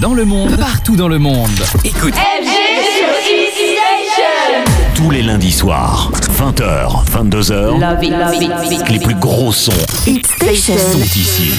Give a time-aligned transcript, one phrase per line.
[0.00, 1.50] Dans le monde, partout dans le monde.
[1.84, 2.14] Écoute.
[2.14, 4.72] FG sur Hit Station.
[4.94, 8.88] Tous les lundis soirs, 20h, 22h, Love it, love it, love it.
[8.88, 9.72] les plus gros sons
[10.06, 10.76] Hit Station.
[10.78, 11.52] sont ici.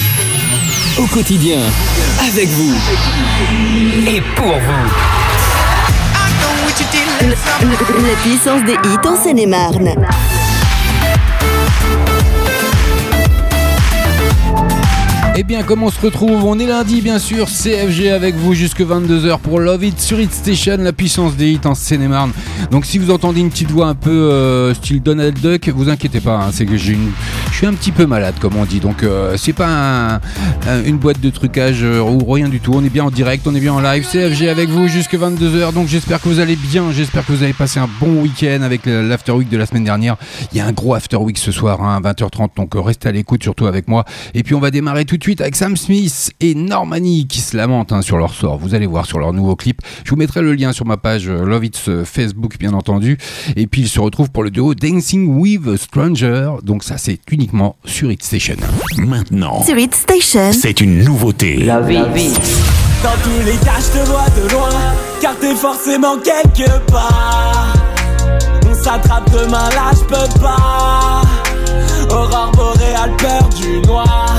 [0.98, 1.58] Au quotidien,
[2.28, 2.74] avec vous
[4.08, 4.88] et pour vous.
[8.02, 9.94] La puissance des hits en Seine-et-Marne.
[15.34, 18.82] Eh bien, comment on se retrouve On est lundi, bien sûr, CFG avec vous jusque
[18.82, 22.32] 22h pour Love It sur Hit Station, la puissance des hits en Seine-et-Marne.
[22.70, 26.20] Donc, si vous entendez une petite voix un peu euh, style Donald Duck, vous inquiétez
[26.20, 26.92] pas, hein, c'est que je
[27.52, 28.80] suis un petit peu malade, comme on dit.
[28.80, 30.14] Donc, euh, c'est pas un-
[30.68, 32.72] un- une boîte de trucage euh, ou rien du tout.
[32.74, 34.06] On est bien en direct, on est bien en live.
[34.06, 35.72] CFG avec vous jusque 22h.
[35.72, 36.92] Donc, j'espère que vous allez bien.
[36.92, 40.16] J'espère que vous avez passé un bon week-end avec l'After Week de la semaine dernière.
[40.52, 42.50] Il y a un gros After Week ce soir, hein, à 20h30.
[42.56, 44.04] Donc, euh, restez à l'écoute, surtout avec moi.
[44.34, 47.56] Et puis, on va démarrer tout de suite avec Sam Smith et Normani qui se
[47.56, 48.58] lamentent hein, sur leur sort.
[48.58, 49.80] Vous allez voir sur leur nouveau clip.
[50.04, 52.04] Je vous mettrai le lien sur ma page Love It euh,
[52.58, 53.18] Bien entendu.
[53.56, 56.50] Et puis, ils se retrouvent pour le duo Dancing with a Stranger.
[56.62, 58.56] Donc, ça, c'est uniquement sur Hit Station.
[58.98, 60.52] Maintenant, Sur Hit Station.
[60.52, 61.56] c'est une nouveauté.
[61.56, 62.02] Love it.
[63.02, 64.68] Dans tous les cas, je te vois de loin,
[65.20, 67.74] car t'es forcément quelque part.
[68.70, 71.22] On s'attrape demain, là, je peux pas.
[72.14, 74.31] Aurore boréale, peur du noir.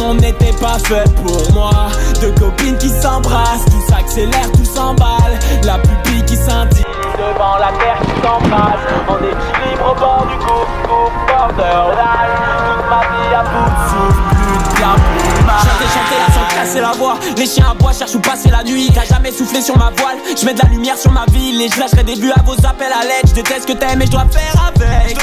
[0.00, 1.88] Monde n'était pas fait pour moi.
[2.22, 5.38] Deux copines qui s'embrassent, tout s'accélère, tout s'emballe.
[5.62, 6.86] La pupille qui scintille
[7.18, 8.80] devant la terre qui s'embrasse.
[9.06, 12.40] En équilibre au bord du gouffre, gouffre, borderline.
[12.64, 14.80] Toute ma vie à bout de souffle, plus de.
[14.80, 16.29] Chanter, chanter
[16.60, 17.18] casser la voix.
[17.36, 18.90] Les chiens à bois cherchent où passer la nuit.
[18.94, 20.18] T'as jamais soufflé sur ma voile.
[20.38, 22.54] Je mets de la lumière sur ma ville et je lâcherai des vues à vos
[22.66, 23.26] appels à l'aide.
[23.28, 25.16] Je déteste ce que t'aimes et je dois faire avec.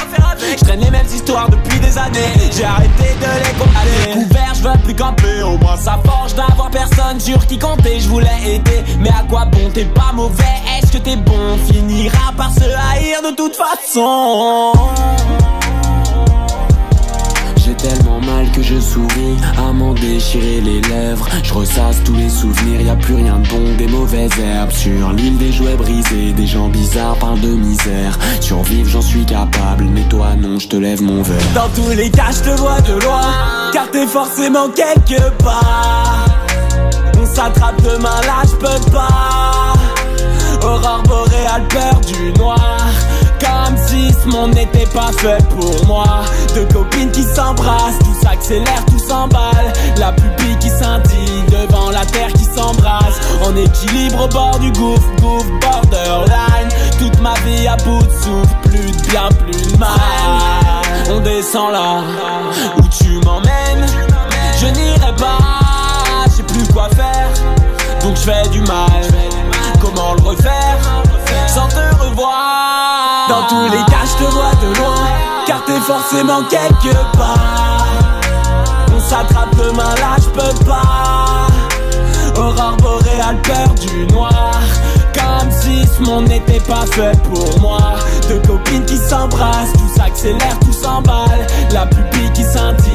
[0.60, 2.34] Je traîne les mêmes histoires depuis des années.
[2.56, 4.26] J'ai arrêté de les condamner.
[4.28, 5.44] Couvert, je veux plus camper.
[5.44, 8.00] Au moins ça forge d'avoir personne sur qui compter.
[8.00, 9.70] Je voulais aider, mais à quoi bon?
[9.74, 10.44] T'es pas mauvais,
[10.78, 11.58] est-ce que t'es bon?
[11.68, 14.72] Finira par se haïr de toute façon.
[17.78, 21.28] Tellement mal que je souris à m'en déchirer les lèvres.
[21.44, 24.72] Je ressasse tous les souvenirs, y a plus rien de bon, des mauvaises herbes.
[24.72, 28.18] Sur l'île des jouets brisés, des gens bizarres parlent de misère.
[28.42, 31.38] Survivre, j'en suis capable, mais toi non, je te lève mon verre.
[31.54, 33.22] Dans tous les cas, je te vois de loin,
[33.72, 36.26] car t'es forcément quelque part.
[37.22, 39.74] On s'attrape demain, là, je peux pas.
[40.64, 42.87] Aurore boréale, peur du noir.
[44.28, 46.06] Monde n'était pas fait pour moi.
[46.54, 49.74] Deux copines qui s'embrassent, tout s'accélère, tout s'emballe.
[49.98, 53.20] La pupille qui scintille devant la terre qui s'embrasse.
[53.44, 56.70] En équilibre au bord du gouffre, gouffre, borderline.
[57.00, 59.98] Toute ma vie à bout de souffle, plus de bien, plus de mal.
[61.10, 62.02] On descend là
[62.78, 63.86] où tu m'emmènes.
[64.60, 65.38] Je n'irai pas,
[66.26, 67.30] je sais plus quoi faire.
[68.02, 69.04] Donc je fais du mal.
[69.80, 70.78] Comment le refaire?
[71.48, 74.96] Sans te revoir Dans tous les cas, je te vois de loin.
[75.46, 77.86] Car t'es forcément quelque part.
[78.96, 81.48] On s'attrape demain, là, je peux pas.
[82.40, 84.60] Aurore boréale, peur du noir.
[85.14, 87.96] Comme si ce monde n'était pas fait pour moi.
[88.28, 91.48] Deux copines qui s'embrassent, tout s'accélère, tout s'emballe.
[91.72, 92.87] La pupille qui scintille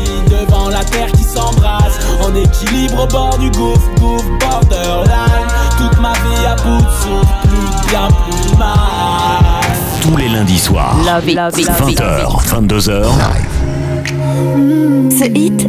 [11.13, 11.99] Love it, love it, love it.
[11.99, 13.05] 20h, 22h,
[15.11, 15.69] Ce hit,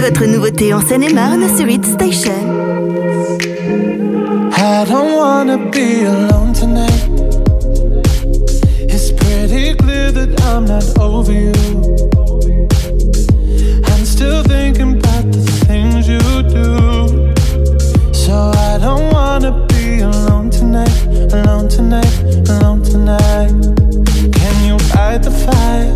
[0.00, 2.32] votre nouveauté en Seine-et-Marne sur Hit Station.
[4.56, 7.10] I don't wanna be alone tonight.
[8.88, 11.52] It's pretty clear that I'm not over you.
[13.84, 17.34] I'm still thinking about the things you do.
[18.14, 23.73] So I don't wanna be alone tonight, alone tonight, alone tonight.
[24.94, 25.92] Can fight the fire?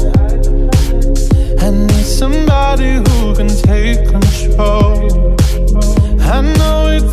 [1.60, 5.36] I need somebody who can take control.
[6.20, 7.07] I know exactly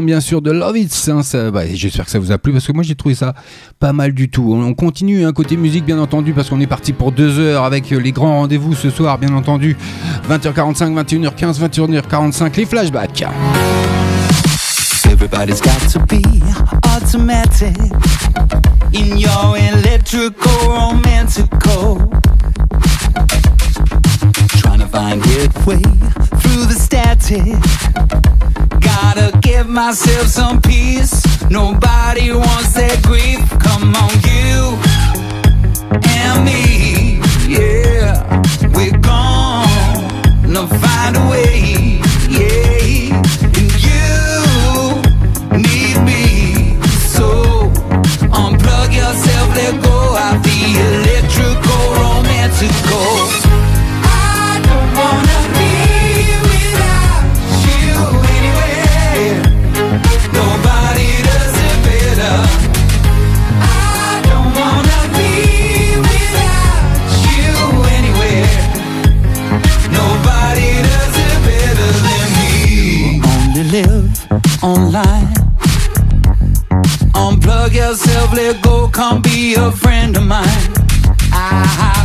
[0.00, 1.10] bien sûr, de Love It.
[1.10, 3.34] hein, bah, J'espère que ça vous a plu parce que moi j'ai trouvé ça
[3.78, 4.54] pas mal du tout.
[4.54, 7.92] On continue hein, côté musique, bien entendu, parce qu'on est parti pour deux heures avec
[7.92, 9.76] euh, les grands rendez-vous ce soir, bien entendu.
[10.30, 13.24] 20h45, 21h15, 21h45, les flashbacks.
[15.10, 16.22] Everybody's got to be
[16.96, 17.76] automatic
[18.94, 21.98] in your electrical romantical.
[24.58, 25.82] Trying to find your way
[26.40, 28.21] through the static.
[29.02, 31.14] Gotta give myself some peace.
[31.50, 33.40] Nobody wants that grief.
[33.58, 34.78] Come on, you
[36.18, 37.18] and me.
[37.46, 38.14] Yeah,
[38.76, 42.00] we're gonna find a way.
[42.38, 43.26] Yeah,
[43.58, 44.06] and you
[45.66, 46.24] need me.
[47.16, 47.26] So
[48.40, 53.11] unplug yourself, let go of the electrical romantical.
[77.14, 80.46] Unplug yourself, let go, come be a friend of mine.
[81.32, 82.01] I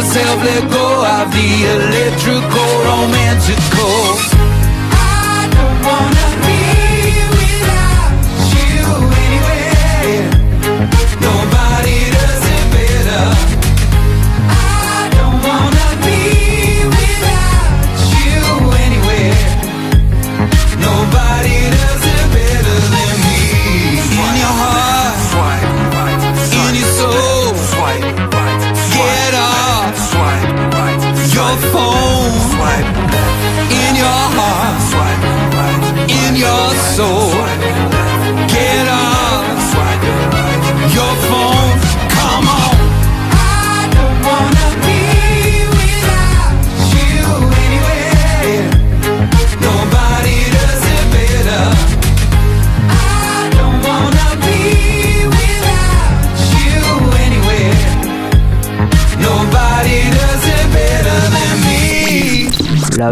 [0.00, 4.29] yourself, let go of the electrical romantical.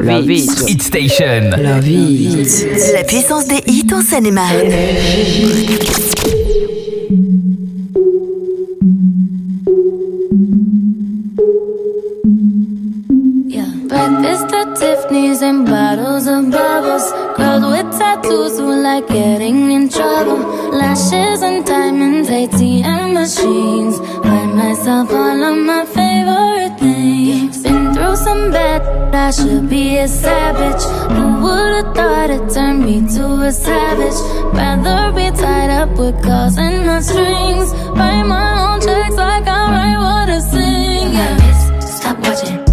[0.02, 1.50] La vie Hit Station.
[1.50, 4.71] La puissance des hits en Seine-et-Marne.
[13.49, 13.64] Yeah.
[13.88, 17.12] Breakfast at Tiffany's and bottles of bubbles.
[17.37, 20.38] Girls with tattoos who like getting in trouble.
[20.73, 23.99] Lashes and diamonds, ATM machines.
[24.23, 26.48] Buy myself all of my favorite things.
[28.28, 28.82] Some bad,
[29.14, 30.85] I should be a savage.
[31.16, 34.18] Who would've thought it turned me to a savage?
[34.54, 37.73] Rather be tied up with calls and the strings.
[37.99, 41.12] Write my own checks like I write what I sing.
[41.14, 41.80] Yeah.
[41.80, 42.67] Stop watching.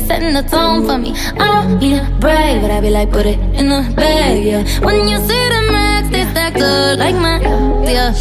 [0.00, 1.12] Be setting the tone for me.
[1.40, 4.62] I don't need a break, but I be like, put it in the bag, yeah.
[4.84, 7.40] When you see the max, they stack up like my,
[7.88, 8.12] yeah.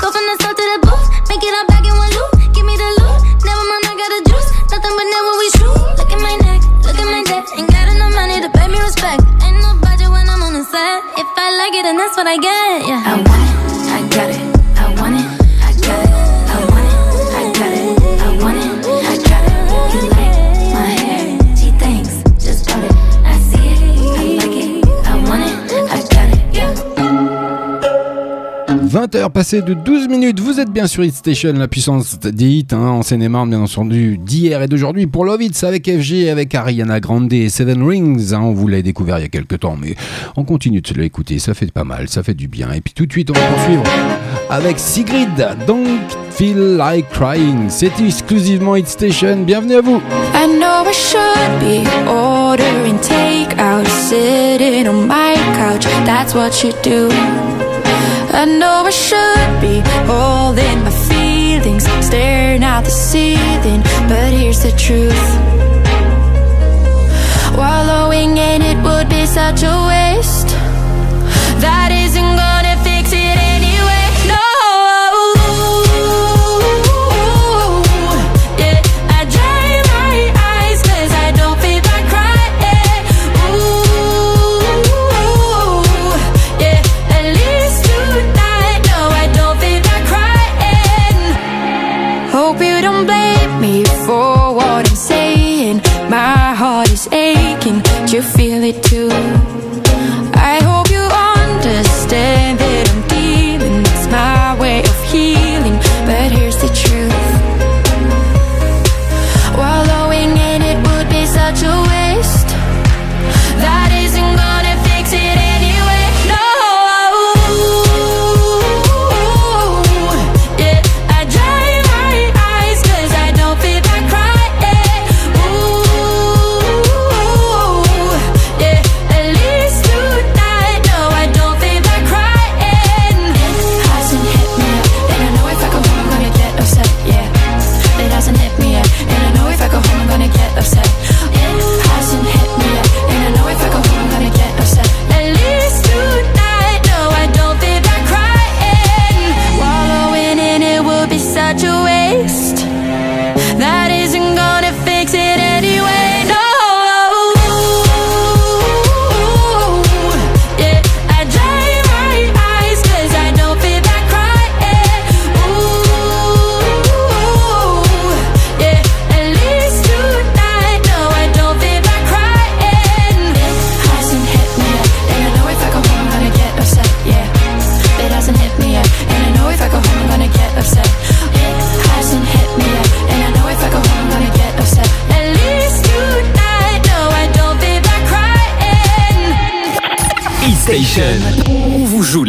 [0.00, 2.32] Go from the south to the booth, make it all back in one loop.
[2.52, 4.48] Give me the loot, never mind, I got the juice.
[4.72, 5.80] Nothing but never we shoot.
[5.98, 7.44] Look at my neck, look at my neck.
[7.56, 9.24] Ain't got enough money to pay me respect.
[9.44, 10.98] Ain't no budget when I'm on the set.
[11.16, 13.03] If I like it, then that's what I get, yeah.
[29.14, 32.66] 20h passées de 12 minutes, vous êtes bien sur Hit Station, la puissance des hits
[32.72, 36.98] hein, en Seine-et-Marne, bien entendu, d'hier et d'aujourd'hui pour Love Hits avec FG, avec Ariana
[36.98, 38.32] Grande et Seven Rings.
[38.32, 39.94] hein, on vous l'a découvert il y a quelques temps, mais
[40.36, 42.72] on continue de se l'écouter, ça fait pas mal, ça fait du bien.
[42.72, 43.84] Et puis tout de suite, on va poursuivre
[44.50, 45.28] avec Sigrid,
[45.64, 47.66] Don't Feel Like Crying.
[47.68, 50.02] C'est exclusivement Hit Station, bienvenue à vous.
[58.36, 63.82] I know I should be holding my feelings, staring at the ceiling.
[64.08, 65.26] But here's the truth.
[67.56, 70.63] Wallowing in it would be such a waste.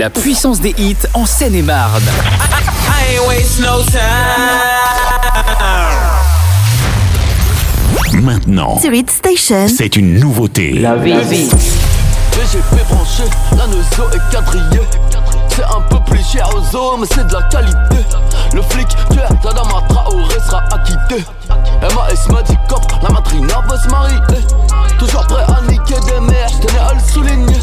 [0.06, 2.04] La puissance des hits en Seine-et-Marne.
[2.04, 3.98] I ain't waste no time.
[8.22, 9.68] Maintenant, Sur Hit Station.
[9.68, 10.74] c'est une nouveauté.
[10.74, 10.84] VGP
[12.88, 13.24] branché,
[13.58, 14.88] la nozo est quadrillée
[15.50, 18.06] C'est un peu plus cher aux mais c'est de la qualité
[18.54, 21.26] Le flic tueur Tadama Traoré sera acquitté
[21.82, 24.20] MAS m'a dit cop, la matrina veut se marier
[25.00, 27.58] Toujours prêt à niquer des mères, j'tenais à le souligner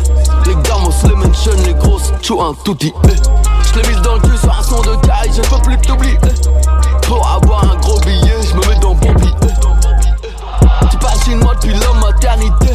[0.47, 2.93] les gamos, les mentions, les grosses, tu un tout dit.
[3.05, 6.19] Je l'ai mise dans le cul sur un son de caille, je peux plus t'oublier.
[6.25, 7.07] Eh.
[7.07, 9.33] Pour avoir un gros billet, je me mets dans mon billet.
[9.43, 10.89] Eh.
[10.91, 12.73] Tu passes une mode depuis la maternité.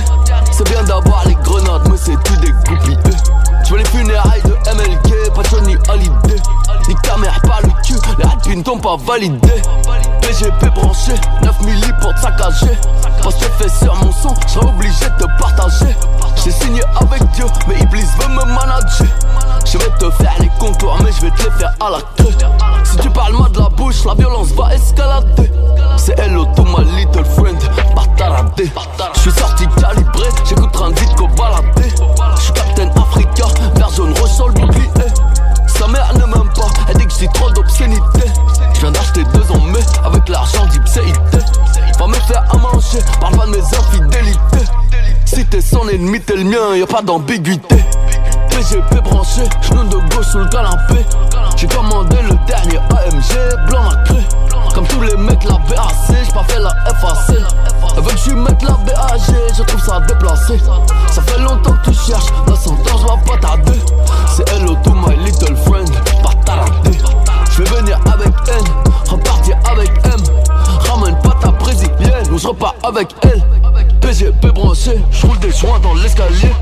[0.51, 2.97] C'est bien d'avoir les grenades, mais c'est tout des goupilles.
[3.03, 3.71] Tu eh.
[3.71, 6.41] veux les funérailles de MLK, pas Johnny Holiday.
[6.87, 7.69] Ni ta mère, pas le
[8.97, 9.61] validé.
[10.21, 11.13] PGP branché,
[11.43, 12.77] 9 milli pour te saccager.
[13.23, 15.95] Parce que fait sur mon son, j'serais obligé de te partager.
[16.43, 19.07] J'ai signé avec Dieu, mais Iblis veut me manager.
[19.65, 22.35] Je vais te faire les contours, mais je vais te les faire à la queue.
[22.83, 25.51] Si tu parles mal de la bouche, la violence va escalader.
[25.97, 27.57] C'est hello to my little friend,
[27.95, 28.71] bataradé.
[29.15, 31.89] Je suis sorti calibré, j'écoute transit qu'au baladé.
[32.35, 33.45] Je suis Captain Africa,
[33.95, 34.67] jaune rouge sur le.
[35.77, 38.23] Sa mère ne m'aime pas, elle dit que j'ai trop d'obscénité.
[38.73, 41.37] Je viens d'acheter deux en mai avec l'argent d'Ipséité.
[41.99, 44.71] Va me faire à manger, parle pas de mes infidélités.
[45.25, 47.77] Si t'es son ennemi, t'es le mien, y a pas d'ambiguïté.
[48.49, 51.05] PGP branché, genou de gauche sous le canapé.
[51.55, 54.23] J'ai commandé le dernier AMG, blanc nacré.
[54.77, 57.35] Comme tous les mecs, la BAC, j'ai pas fait la FAC.
[57.97, 59.21] Elle veut que je mette la BAG,
[59.57, 60.59] je trouve ça déplacé.
[61.09, 63.79] Ça fait longtemps que tu cherches, la sentence va pas tarder.
[64.27, 65.89] C'est hello to my little friend,
[66.21, 66.95] pas taradé.
[67.49, 68.65] Je vais venir avec N,
[69.09, 70.21] repartir avec M.
[70.91, 73.41] Ramène pas ta brésilienne, ou je repars avec elle.
[73.99, 76.53] PGP branché, je roule des joints dans l'escalier.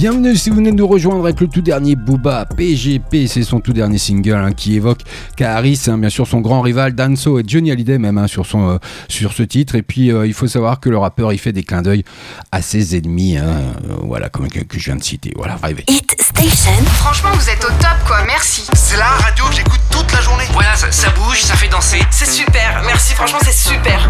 [0.00, 3.60] Bienvenue si vous venez de nous rejoindre avec le tout dernier Booba, PGP, c'est son
[3.60, 5.00] tout dernier single hein, qui évoque
[5.36, 8.70] Kaharis, hein, bien sûr son grand rival Danso et Johnny Hallyday même hein, sur, son,
[8.70, 9.74] euh, sur ce titre.
[9.74, 12.02] Et puis euh, il faut savoir que le rappeur il fait des clins d'œil
[12.50, 13.44] à ses ennemis, hein,
[13.90, 15.34] euh, voilà, comme que, que je viens de citer.
[15.36, 15.84] Voilà, arrivé.
[15.86, 16.72] Hit Station.
[16.94, 18.24] Franchement, vous êtes au top, quoi.
[18.26, 18.66] Merci.
[18.72, 20.44] C'est la radio que j'écoute toute la journée.
[20.54, 21.98] Voilà, ça, ça bouge, ça fait danser.
[22.10, 22.82] C'est super.
[22.86, 24.08] Merci, franchement, c'est super.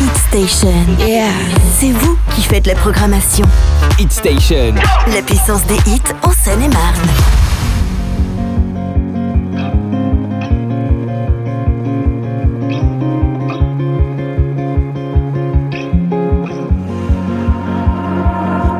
[0.00, 0.74] Hit Station.
[1.00, 1.30] Yeah.
[1.76, 3.46] C'est vous qui faites la programmation.
[3.98, 4.74] Hit Station.
[5.12, 7.08] La puissance des hits en Seine-et-Marne.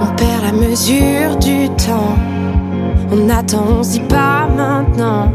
[0.01, 2.17] On perd la mesure du temps.
[3.13, 5.31] On attend, on dit pas maintenant.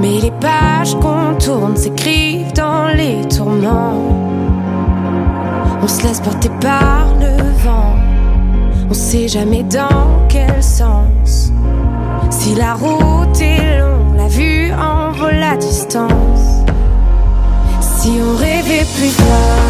[0.00, 4.02] Mais les pages qu'on tourne s'écrivent dans les tourments.
[5.82, 7.15] On se laisse porter par.
[8.88, 11.52] On sait jamais dans quel sens.
[12.30, 16.62] Si la route est longue, la vue en la distance.
[17.80, 19.65] Si on rêvait plus fort.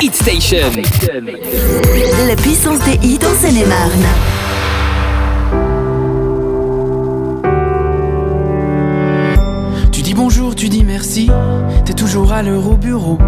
[0.00, 0.70] Hit Station.
[2.28, 4.06] La puissance des hits en Seine-et-Marne.
[9.90, 11.28] Tu dis bonjour, tu dis merci,
[11.84, 13.18] t'es toujours à l'heure au bureau.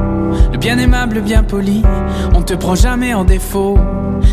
[0.52, 1.82] Le bien aimable, le bien poli,
[2.34, 3.76] on te prend jamais en défaut.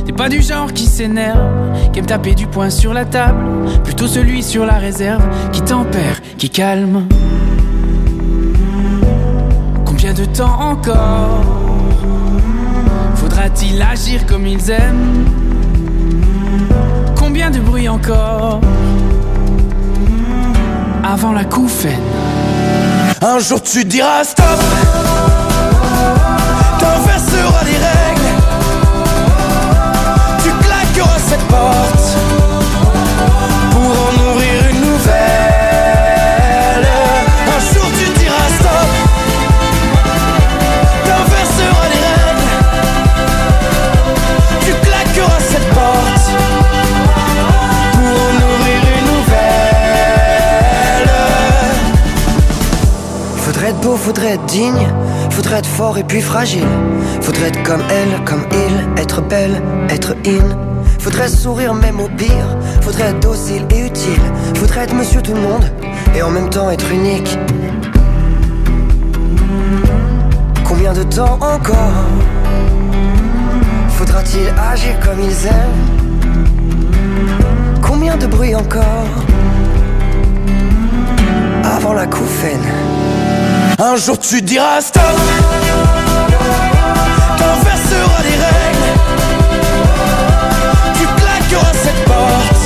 [0.06, 1.40] T'es pas du genre qui s'énerve,
[1.92, 3.44] qui aime taper du poing sur la table,
[3.84, 7.08] plutôt celui sur la réserve, qui tempère, qui calme.
[9.86, 11.57] Combien de temps encore
[13.48, 15.26] faudra-t-il agir comme ils aiment
[17.16, 18.62] Combien de bruit encore
[21.04, 22.00] avant la couffaine
[23.22, 24.46] Un jour tu diras stop
[26.80, 28.34] T'inverseras les règles
[30.44, 32.27] Tu claqueras cette porte
[54.08, 54.88] Faudrait être digne,
[55.32, 56.64] faudrait être fort et puis fragile.
[57.20, 60.48] Faudrait être comme elle, comme il, être belle, être in.
[60.98, 64.22] Faudrait sourire même au pire, faudrait être docile et utile.
[64.56, 65.70] Faudrait être monsieur tout le monde
[66.16, 67.38] et en même temps être unique.
[70.64, 72.06] Combien de temps encore
[73.90, 75.84] faudra-t-il agir comme ils aiment?
[77.82, 79.10] Combien de bruit encore
[81.66, 83.07] avant la couffaine?
[83.80, 85.04] Un jour tu diras stop.
[87.38, 88.90] T'inverseras les règles.
[90.96, 92.57] Tu claqueras cette porte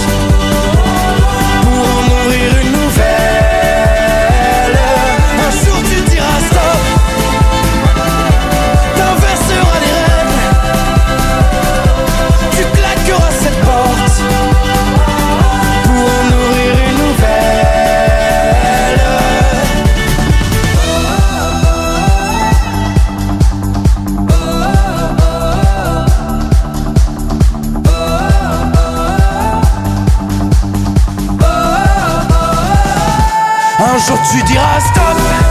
[34.07, 35.50] jour tu diras stop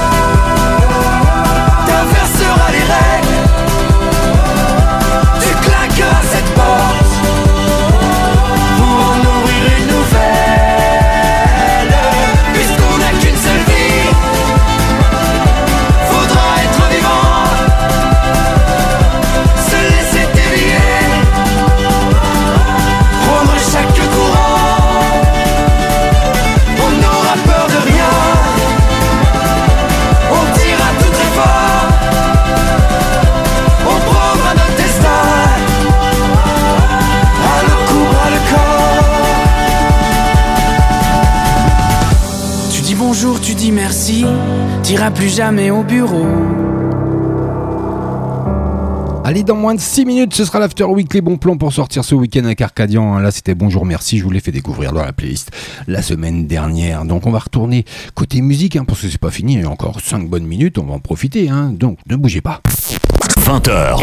[43.70, 44.24] merci,
[44.82, 46.26] t'iras plus jamais au bureau.
[49.30, 52.04] Allez, dans moins de 6 minutes, ce sera l'After Week, les bons plans pour sortir
[52.04, 53.18] ce week-end avec Arcadian.
[53.18, 55.52] Là, c'était Bonjour Merci, je vous l'ai fait découvrir dans la playlist
[55.86, 57.04] la semaine dernière.
[57.04, 57.84] Donc, on va retourner
[58.16, 60.78] côté musique, hein, parce que c'est pas fini, il y a encore 5 bonnes minutes,
[60.78, 61.48] on va en profiter.
[61.48, 62.60] Hein, donc, ne bougez pas.
[63.38, 64.00] 20h.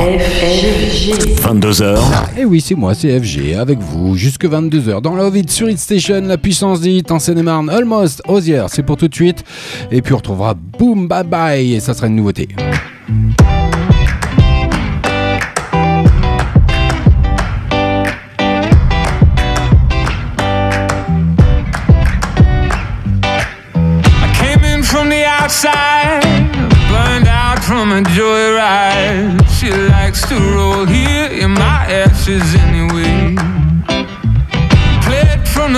[1.42, 2.00] 22h.
[2.38, 5.78] Et oui, c'est moi, c'est FG, avec vous, jusque 22h dans Love It sur Hit
[5.78, 9.44] Station, la puissance des hits en Seine-et-Marne, Almost, Osier, c'est pour tout de suite.
[9.92, 12.48] Et puis on retrouvera Boom Bye Bye, et ça sera une nouveauté.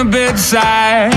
[0.04, 1.12] The bedside,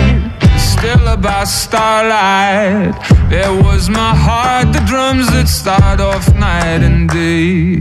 [0.58, 2.92] still about starlight.
[3.30, 7.76] There was my heart, the drums that start off night and day.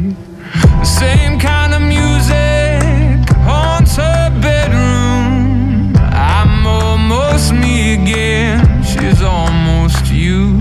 [0.82, 5.96] The same kind of music haunts her bedroom.
[6.14, 8.84] I'm almost me again.
[8.84, 10.60] She's almost you.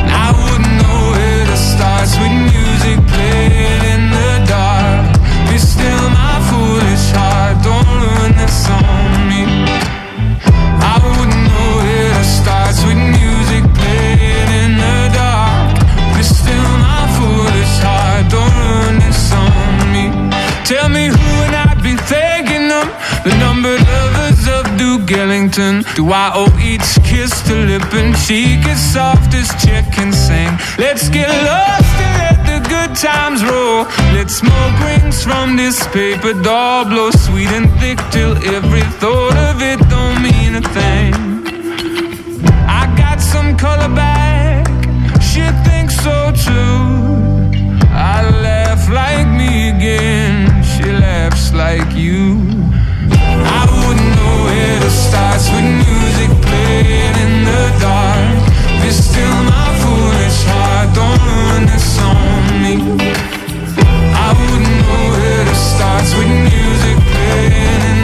[0.00, 2.08] And I wouldn't know where to start.
[2.08, 3.81] Sweet music playing
[25.94, 30.48] Do I owe each kiss to lip and cheek as soft as chicken sing?
[30.78, 33.84] Let's get lost and let the good times roll.
[34.16, 39.60] Let's smoke rings from this paper doll, blow sweet and thick till every thought of
[39.60, 41.12] it don't mean a thing.
[42.66, 44.66] I got some color back,
[45.20, 47.52] she thinks so too.
[47.92, 52.51] I laugh like me again, she laughs like you.
[55.14, 58.40] I wouldn't know where to start with music playing in the dark.
[58.80, 62.74] But still, my foolish heart don't ruin this on me.
[64.16, 68.01] I wouldn't know where to start with music playing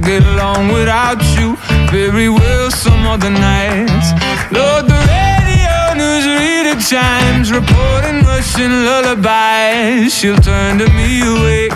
[0.00, 1.56] Get along without you
[1.90, 4.12] very well some other nights.
[4.52, 10.14] Lord, the radio news reader chimes, reporting Russian lullabies.
[10.14, 11.72] She'll turn to me awake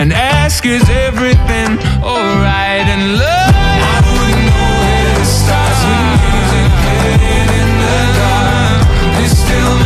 [0.00, 2.86] and ask, Is everything alright?
[2.94, 4.46] And love, I wouldn't
[6.24, 8.80] music playing in the dark.
[9.22, 9.85] It's still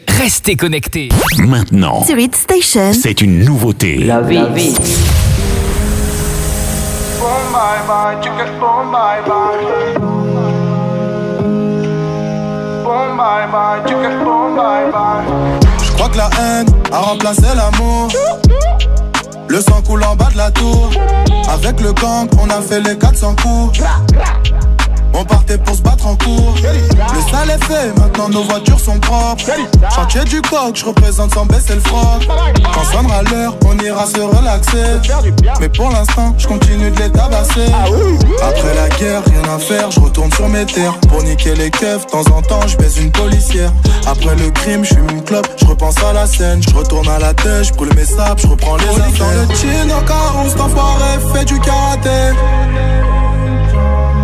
[0.21, 1.09] Restez connectés.
[1.39, 2.93] Maintenant, Sur Station.
[2.93, 3.97] c'est une nouveauté.
[3.97, 4.37] La vie.
[4.37, 4.85] Chicken
[13.87, 14.11] chicken.
[15.83, 18.09] Je crois que la haine a remplacé l'amour.
[19.47, 20.91] Le sang coule en bas de la tour.
[21.51, 23.79] Avec le gang, on a fait les 400 coups.
[25.13, 26.55] On partait pour se battre en cours.
[26.55, 29.43] Le sale est fait, maintenant nos voitures sont propres.
[29.93, 32.27] Chantier du coq, je représente sans baisser le froc.
[32.73, 35.11] Quand sonnera l'heure, on ira se relaxer.
[35.59, 37.67] Mais pour l'instant, je continue de les tabasser.
[38.41, 40.97] Après la guerre, rien à faire, je retourne sur mes terres.
[41.09, 43.71] Pour niquer les keufs, de temps en temps, je baise une policière.
[44.07, 46.61] Après le crime, je fume une clope, je repense à la scène.
[46.63, 49.47] Je retourne à la tête, je brûle mes sables, je reprends les affaires.
[49.87, 52.35] Dans le cet enfoiré fait du karaté.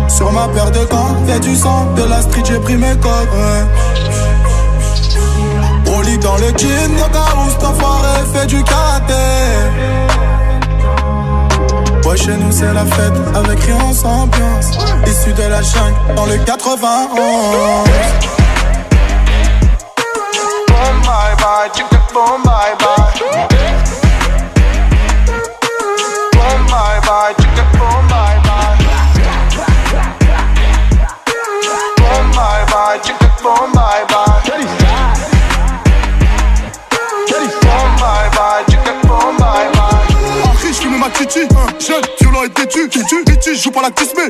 [0.08, 3.28] Sur ma paire de gants, fait du sang, de la street j'ai pris mes codes.
[3.32, 3.64] ouais.
[6.22, 9.12] Dans le jean, au carreau, cet enfoiré fait du karaté.
[12.04, 14.70] Ouais, chez nous c'est la fête, avec rien sans ambiance.
[15.06, 18.37] Issu de la jungle, dans le 91.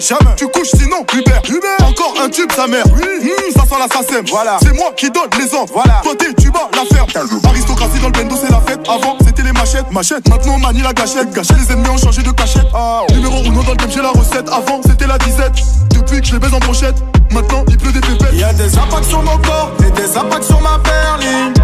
[0.08, 0.34] Jamais.
[0.36, 1.88] Tu couches sinon, Hubert, Hubert.
[1.88, 4.58] Encore un tube, sa mère, oui, Mmh, ça sent la SACEM, voilà.
[4.62, 6.00] C'est moi qui donne les ordres, voilà.
[6.02, 7.08] Toi t'es, tu bats la ferme.
[7.44, 8.80] Aristocratie dans le bendo, c'est la fête.
[8.88, 10.28] Avant, c'était les machettes, machettes.
[10.28, 11.56] Maintenant, on manie la gâchette, gâchette.
[11.58, 12.66] Les ennemis ont changé de cachette.
[13.12, 14.48] Numéro 1 dans le game, j'ai la recette.
[14.48, 15.52] Avant, c'était la disette.
[15.90, 16.96] Depuis que je les baise en brochette,
[17.32, 18.34] maintenant, il pleut des pépettes.
[18.34, 21.54] Y a des impacts sur mon corps et des impacts sur ma berline.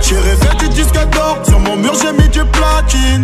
[0.00, 3.22] J'ai rêvé du disque d'or, sur mon mur j'ai mis du platine.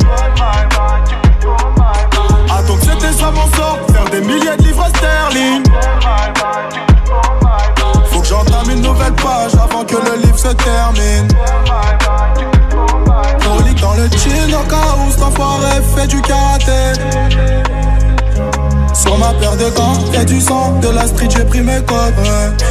[2.77, 5.63] Que c'était ça mon sort, faire des milliers de livres sterling.
[8.11, 11.29] Faut que j'entame une nouvelle page avant que le livre se termine.
[13.41, 17.01] Poli dans le au cas où cet enfoiré fait du karaté.
[18.93, 22.19] Sur ma paire de gants, y'a du sang, de la street, j'ai pris mes codes.
[22.19, 22.69] ouais.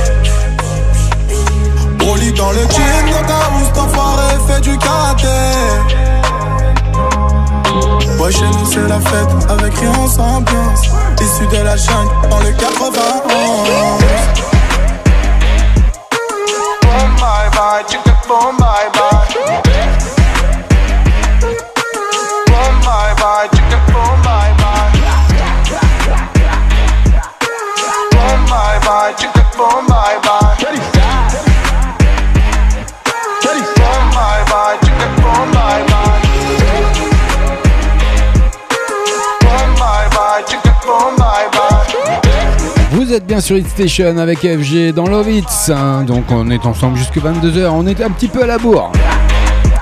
[2.37, 6.16] Dans le jean cas où cet enfoiré fait du karaté.
[8.19, 10.81] Ouais, chez nous c'est la fête, avec rien sans ambiance.
[11.21, 13.67] Issu de la jungle, dans le 91.
[17.57, 18.13] Bye, chicken,
[18.57, 19.06] bye.
[43.25, 45.43] Bien sur Hit Station avec FG dans Love Hits.
[45.71, 46.03] hein.
[46.03, 47.67] donc on est ensemble jusque 22h.
[47.69, 48.91] On est un petit peu à la bourre.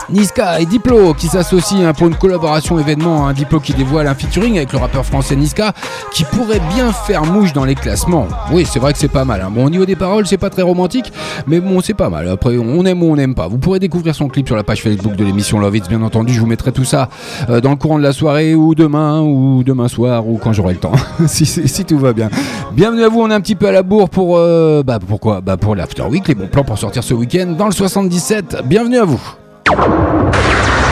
[0.09, 3.27] Niska et Diplo qui s'associent hein, pour une collaboration événement.
[3.27, 5.73] Un Diplo qui dévoile un featuring avec le rappeur français Niska
[6.13, 8.27] qui pourrait bien faire mouche dans les classements.
[8.51, 9.41] Oui, c'est vrai que c'est pas mal.
[9.41, 9.49] hein.
[9.51, 11.11] Bon, au niveau des paroles, c'est pas très romantique,
[11.47, 12.29] mais bon, c'est pas mal.
[12.29, 13.47] Après, on aime ou on n'aime pas.
[13.47, 16.33] Vous pourrez découvrir son clip sur la page Facebook de l'émission Love Hits, bien entendu.
[16.33, 17.09] Je vous mettrai tout ça
[17.49, 20.73] euh, dans le courant de la soirée ou demain ou demain soir ou quand j'aurai
[20.73, 20.91] le temps,
[21.27, 22.29] si, si- si tout va bien.
[22.73, 23.21] Bienvenue à vous.
[23.21, 25.41] On est un petit peu à la bourre pour euh, bah pourquoi?
[25.41, 28.57] Bah pour l'After Week, les bons plans pour sortir ce week-end dans le 77.
[28.65, 29.21] Bienvenue à vous.
[29.67, 30.85] you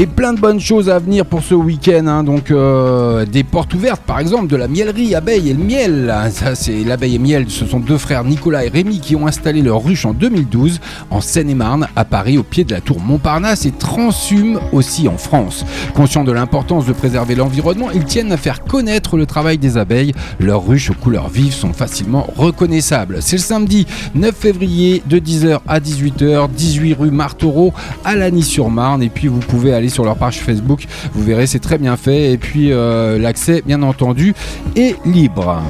[0.00, 2.06] Et plein de bonnes choses à venir pour ce week-end.
[2.06, 2.24] hein.
[2.24, 6.14] Donc euh, des portes ouvertes, par exemple, de la miellerie abeille et le miel.
[6.30, 7.44] Ça, c'est l'abeille et miel.
[7.48, 11.20] Ce sont deux frères Nicolas et Rémi qui ont installé leur ruche en 2012 en
[11.20, 15.66] Seine-et-Marne, à Paris, au pied de la tour Montparnasse et Transhume aussi en France.
[15.92, 20.14] Conscients de l'importance de préserver l'environnement, ils tiennent à faire connaître le travail des abeilles.
[20.38, 23.18] Leurs ruches aux couleurs vives sont facilement reconnaissables.
[23.20, 29.02] C'est le samedi 9 février de 10h à 18h, 18 rue Martereau à Lagny-sur-Marne.
[29.02, 32.32] Et puis vous pouvez aller sur leur page Facebook, vous verrez, c'est très bien fait.
[32.32, 34.34] Et puis euh, l'accès, bien entendu,
[34.76, 35.62] est libre.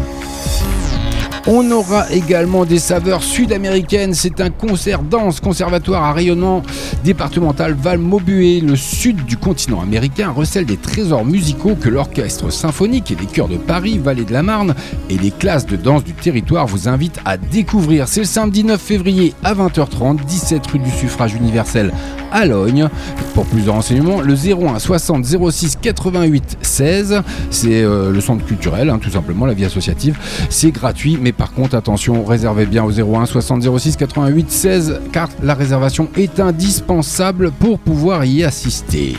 [1.47, 4.13] On aura également des saveurs sud-américaines.
[4.13, 6.63] C'est un concert danse conservatoire à rayonnement
[7.03, 8.61] départemental Val-Maubuée.
[8.61, 13.49] Le sud du continent américain recèle des trésors musicaux que l'orchestre symphonique et les chœurs
[13.49, 14.75] de Paris, Vallée de la Marne
[15.09, 18.07] et les classes de danse du territoire vous invitent à découvrir.
[18.07, 21.91] C'est le samedi 9 février à 20h30, 17 rue du suffrage universel
[22.33, 22.89] à Logne.
[23.35, 28.91] Pour plus de renseignements, le 01 60 06 88 16, c'est euh, le centre culturel,
[28.91, 30.19] hein, tout simplement, la vie associative.
[30.49, 35.29] C'est gratuit, mais par contre, attention, réservez bien au 01 60 06 88 16, car
[35.43, 39.17] la réservation est indispensable pour pouvoir y assister.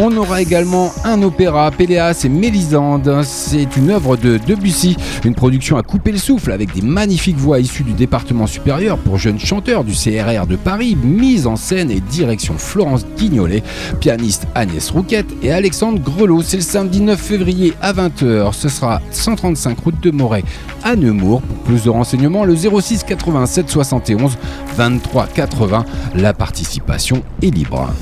[0.00, 3.22] On aura également un opéra, Péléas et Mélisande.
[3.24, 7.58] C'est une œuvre de Debussy, une production à couper le souffle avec des magnifiques voix
[7.58, 11.98] issues du département supérieur pour jeunes chanteurs du CRR de Paris, mise en scène et
[11.98, 13.64] direction Florence Guignolet,
[13.98, 16.42] pianiste Agnès Rouquette et Alexandre Grelot.
[16.42, 18.52] C'est le samedi 9 février à 20h.
[18.52, 20.44] Ce sera 135 route de Moret
[20.84, 21.42] à Nemours.
[21.42, 24.38] Pour plus de renseignements, le 06 87 71
[24.76, 25.84] 23 80.
[26.14, 27.92] La participation est libre.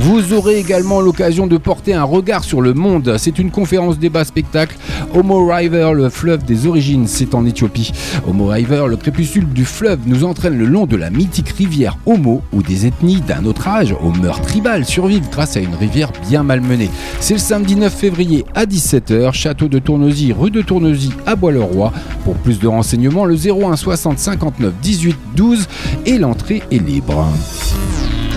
[0.00, 3.16] Vous aurez également l'occasion de porter un regard sur le monde.
[3.18, 4.76] C'est une conférence débat spectacle.
[5.12, 7.90] Homo River, le fleuve des origines, c'est en Éthiopie.
[8.26, 12.42] Homo River, le crépuscule du fleuve, nous entraîne le long de la mythique rivière Homo,
[12.52, 16.44] où des ethnies d'un autre âge, au meurtre tribal, survivent grâce à une rivière bien
[16.44, 16.90] malmenée.
[17.18, 21.92] C'est le samedi 9 février à 17h, château de Tournesy, rue de Tournesy à Bois-le-Roi.
[22.24, 25.66] Pour plus de renseignements, le 01 60 59 18 12
[26.06, 27.26] et l'entrée est libre.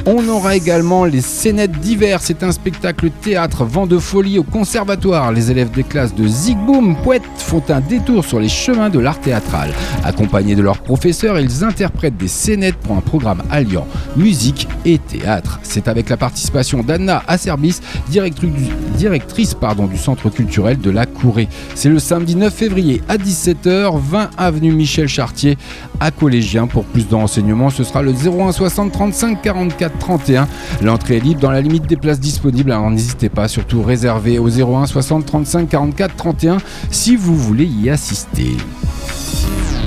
[0.08, 2.20] On aura également les scénettes d'hiver.
[2.22, 5.32] C'est un spectacle théâtre vent de folie au conservatoire.
[5.32, 9.20] Les élèves des classes de Zigboum Poète font un détour sur les chemins de l'art
[9.20, 9.72] théâtral.
[10.04, 13.86] Accompagnés de leurs professeurs, ils interprètent des scénettes pour un programme alliant
[14.16, 15.60] musique et théâtre.
[15.62, 17.80] C'est avec la participation d'Anna Acerbis,
[18.10, 21.47] directrice, du, du centre culturel de la Courée.
[21.76, 25.58] C'est le samedi 9 février à 17h, 20 avenue Michel Chartier
[26.02, 26.68] à Collégien.
[26.68, 30.47] Pour plus de renseignements, ce sera le 01 60 35 44 31.
[30.82, 34.49] L'entrée est libre dans la limite des places disponibles, alors n'hésitez pas, surtout réservez au
[34.49, 36.58] 01 60 35 44 31
[36.89, 38.58] si vous voulez y assister.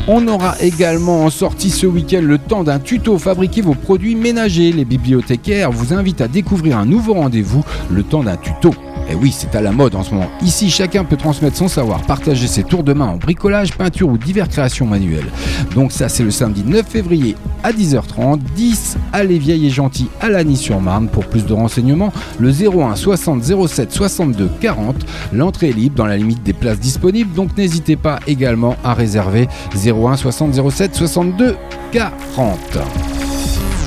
[0.06, 4.70] On aura également en sortie ce week-end le temps d'un tuto fabriquer vos produits ménagers.
[4.70, 8.74] Les bibliothécaires vous invitent à découvrir un nouveau rendez-vous, le temps d'un tuto.
[9.10, 10.28] Et oui, c'est à la mode en ce moment.
[10.42, 14.18] Ici, chacun peut transmettre son savoir, partager ses tours de main en bricolage, peinture ou
[14.18, 15.30] diverses créations manuelles.
[15.74, 20.08] Donc ça, c'est le samedi 9 février à 10h30, 10 à Les Vieilles et Gentilles
[20.20, 21.08] à Lagny-sur-Marne.
[21.08, 24.96] Pour plus de renseignements, le 01 60 07 62 40.
[25.32, 29.48] L'entrée est libre dans la limite des places disponibles, donc n'hésitez pas également à réserver
[29.74, 31.56] 01 60 07 62
[31.92, 33.13] 40.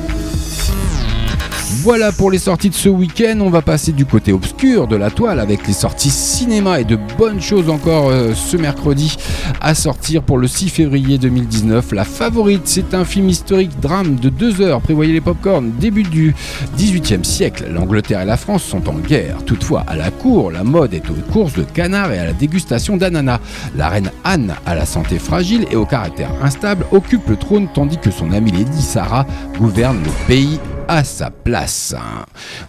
[1.83, 3.39] Voilà pour les sorties de ce week-end.
[3.41, 6.99] On va passer du côté obscur de la toile avec les sorties cinéma et de
[7.17, 9.17] bonnes choses encore euh, ce mercredi
[9.63, 11.93] à sortir pour le 6 février 2019.
[11.93, 14.83] La favorite, c'est un film historique drame de deux heures.
[14.83, 15.73] Prévoyez les popcorn.
[15.81, 16.35] Début du
[16.77, 19.39] 18e siècle, l'Angleterre et la France sont en guerre.
[19.47, 22.99] Toutefois, à la cour, la mode est aux courses de canards et à la dégustation
[22.99, 23.41] d'ananas.
[23.75, 27.97] La reine Anne, à la santé fragile et au caractère instable, occupe le trône tandis
[27.97, 29.27] que son amie Lady Sarah
[29.59, 30.61] gouverne le pays
[30.91, 31.95] à sa place.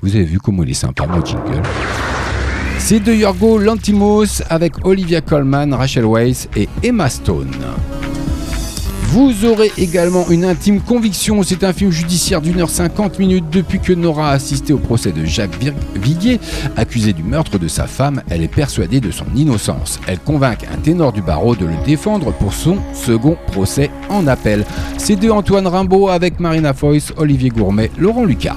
[0.04, 1.62] Vous avez vu comment il est sympa le jingle
[2.78, 7.52] C'est de Yorgo Lantimos avec Olivia Colman, Rachel Weisz et Emma Stone.
[9.12, 11.44] Vous aurez également une intime conviction.
[11.44, 13.44] C'est un film judiciaire d'une heure 50 minutes.
[13.52, 15.60] Depuis que Nora a assisté au procès de Jacques
[15.96, 16.40] Viguier,
[16.78, 20.00] accusé du meurtre de sa femme, elle est persuadée de son innocence.
[20.08, 24.64] Elle convainc un ténor du barreau de le défendre pour son second procès en appel.
[24.98, 28.56] C'est de Antoine Rimbaud avec Marina Foïs, Olivier Gourmet, Laurent Lucas.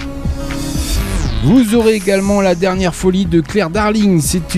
[1.44, 4.18] Vous aurez également La dernière folie de Claire Darling.
[4.22, 4.56] C'est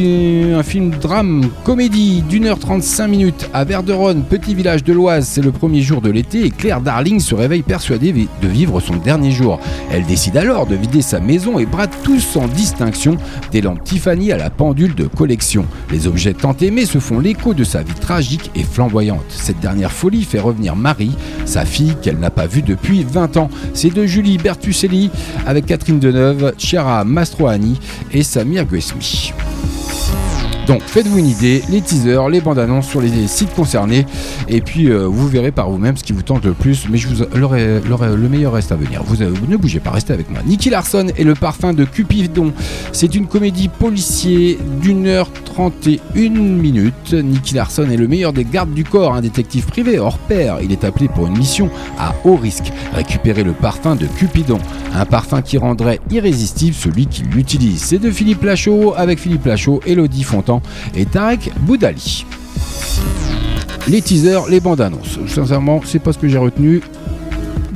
[0.54, 5.26] un film drame comédie d'une heure 35 minutes à Verderonne, petit village de l'Oise.
[5.26, 8.94] C'est le premier jour de l'été et Claire Darling se réveille persuadée de vivre son
[8.94, 9.58] dernier jour.
[9.90, 13.16] Elle décide alors de vider sa maison et brade tous sans distinction
[13.50, 15.66] des lampes Tiffany à la pendule de collection.
[15.90, 19.24] Les objets tant aimés se font l'écho de sa vie tragique et flamboyante.
[19.30, 21.16] Cette dernière folie fait revenir Marie,
[21.46, 23.50] sa fille qu'elle n'a pas vue depuis 20 ans.
[23.74, 25.10] C'est de Julie Bertucelli
[25.48, 27.80] avec Catherine Deneuve, Chiara Mastroani
[28.12, 29.32] et Samir Guesmi.
[30.66, 34.04] Donc faites-vous une idée, les teasers, les bandes annonces sur les sites concernés,
[34.48, 37.06] et puis euh, vous verrez par vous-même ce qui vous tente le plus, mais je
[37.06, 39.02] vous le meilleur reste à venir.
[39.04, 40.40] Vous, euh, vous ne bougez pas, restez avec moi.
[40.44, 42.52] Nicky Larson et le parfum de Cupidon.
[42.90, 47.12] C'est une comédie policier d'une heure 31 minutes.
[47.12, 50.58] Nicky Larson est le meilleur des gardes du corps, un détective privé hors pair.
[50.62, 54.58] Il est appelé pour une mission à haut risque, récupérer le parfum de Cupidon,
[54.94, 57.82] un parfum qui rendrait irrésistible celui qui l'utilise.
[57.82, 60.55] C'est de Philippe Lachaud avec Philippe Lachaud, Elodie Fontan
[60.94, 62.24] et Tarek Boudali.
[63.88, 65.18] Les teasers, les bandes annonces.
[65.28, 66.82] Sincèrement, c'est pas ce que j'ai retenu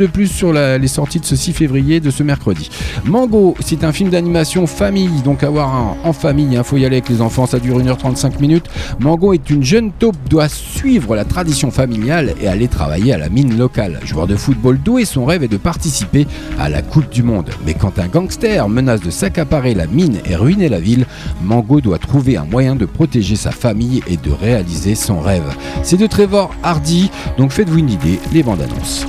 [0.01, 2.71] de plus sur les sorties de ce 6 février, de ce mercredi.
[3.05, 6.87] Mango, c'est un film d'animation famille, donc à voir un- en famille, il faut y
[6.87, 8.65] aller avec les enfants, ça dure 1h35 minutes.
[8.99, 13.29] Mango est une jeune taupe, doit suivre la tradition familiale et aller travailler à la
[13.29, 14.01] mine locale.
[14.05, 16.27] Joueur de football doué, son rêve est de participer
[16.59, 17.51] à la Coupe du Monde.
[17.67, 21.05] Mais quand un gangster menace de s'accaparer la mine et ruiner la ville,
[21.43, 25.45] Mango doit trouver un moyen de protéger sa famille et de réaliser son rêve.
[25.83, 29.05] C'est de Trevor Hardy, donc faites-vous une idée, les bandes annonces.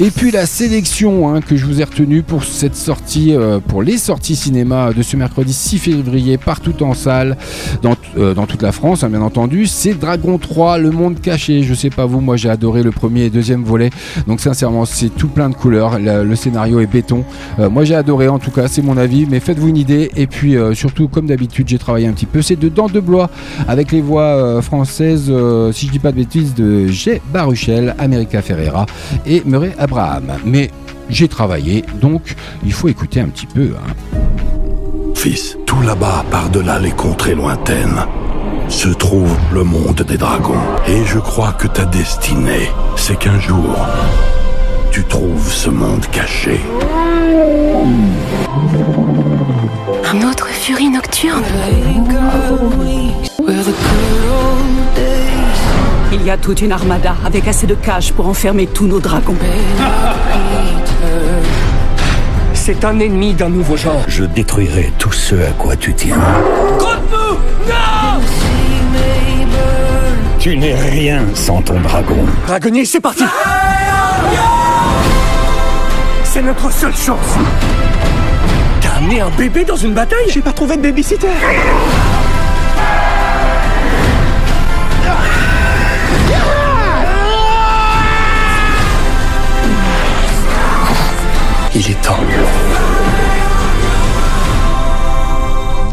[0.00, 3.80] Et puis la sélection hein, que je vous ai retenue pour cette sortie, euh, pour
[3.80, 7.36] les sorties cinéma de ce mercredi 6 février partout en salle,
[7.80, 11.62] dans, euh, dans toute la France hein, bien entendu, c'est Dragon 3, Le Monde Caché.
[11.62, 13.90] Je sais pas vous, moi j'ai adoré le premier et deuxième volet,
[14.26, 17.24] donc sincèrement c'est tout plein de couleurs, le, scénario est béton.
[17.60, 20.10] Euh, moi j'ai adoré en tout cas, c'est mon avis, mais faites-vous une idée.
[20.16, 23.30] Et puis surtout comme d'habitude j'ai travaillé un petit peu, c'est de Dents de Blois
[23.68, 25.32] avec les voix françaises,
[25.72, 28.86] si je dis pas de bêtises, de Jay Baruchel, America Ferreira
[29.24, 30.32] et Murray Abraham.
[30.44, 30.70] Mais
[31.08, 33.74] j'ai travaillé, donc il faut écouter un petit peu.
[33.78, 34.18] hein.
[35.14, 38.00] Fils, tout là-bas, par-delà les contrées lointaines,
[38.68, 40.64] se trouve le monde des dragons.
[40.88, 43.76] Et je crois que ta destinée, c'est qu'un jour,
[44.90, 46.60] tu trouves ce monde caché.
[50.12, 51.42] Un autre furie nocturne.
[56.14, 59.36] Il y a toute une armada avec assez de cages pour enfermer tous nos dragons.
[62.54, 64.04] C'est un ennemi d'un nouveau genre.
[64.06, 66.16] Je détruirai tout ce à quoi tu tiens.
[66.78, 68.22] Contre-nous Non
[70.38, 72.24] Tu n'es rien sans ton dragon.
[72.46, 73.24] Dragonnier, c'est parti
[76.22, 77.34] C'est notre seule chance
[78.80, 80.30] Ta Amener un bébé dans une bataille?
[80.30, 81.26] J'ai pas trouvé de babysitter.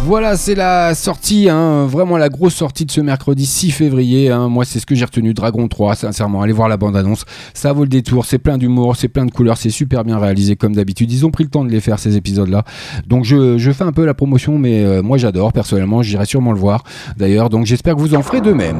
[0.03, 4.29] Voilà, c'est la sortie, hein, vraiment la grosse sortie de ce mercredi 6 février.
[4.29, 4.49] hein.
[4.49, 6.41] Moi, c'est ce que j'ai retenu, Dragon 3, sincèrement.
[6.41, 8.25] Allez voir la bande-annonce, ça vaut le détour.
[8.25, 11.09] C'est plein d'humour, c'est plein de couleurs, c'est super bien réalisé comme d'habitude.
[11.11, 12.63] Ils ont pris le temps de les faire, ces épisodes-là.
[13.07, 16.01] Donc, je, je fais un peu la promotion, mais euh, moi, j'adore, personnellement.
[16.01, 16.83] J'irai sûrement le voir,
[17.15, 17.49] d'ailleurs.
[17.49, 18.79] Donc, j'espère que vous en ferez de même.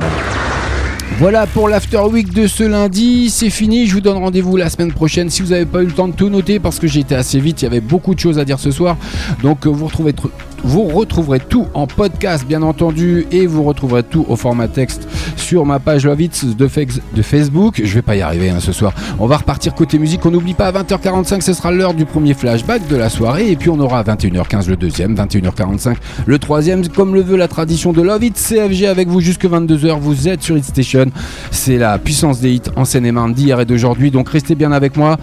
[1.19, 4.91] Voilà pour l'After Week de ce lundi, c'est fini, je vous donne rendez-vous la semaine
[4.91, 5.29] prochaine.
[5.29, 7.39] Si vous n'avez pas eu le temps de tout noter parce que j'ai été assez
[7.39, 8.97] vite, il y avait beaucoup de choses à dire ce soir.
[9.43, 10.29] Donc euh, vous retrouvez tr-
[10.63, 15.65] vous retrouverez tout en podcast bien entendu et vous retrouverez tout au format texte sur
[15.65, 16.69] ma page Love It de,
[17.15, 17.81] de Facebook.
[17.83, 18.93] Je vais pas y arriver hein, ce soir.
[19.19, 20.25] On va repartir côté musique.
[20.25, 23.51] On n'oublie pas à 20h45, ce sera l'heure du premier flashback de la soirée.
[23.51, 25.95] Et puis on aura à 21h15 le deuxième, 21h45
[26.25, 26.87] le troisième.
[26.87, 29.99] Comme le veut la tradition de Love It, CFG avec vous jusque 22h.
[29.99, 31.07] Vous êtes sur It Station.
[31.49, 34.11] C'est la puissance des hits en Seine-et-Marne d'hier et d'aujourd'hui.
[34.11, 35.17] Donc restez bien avec moi.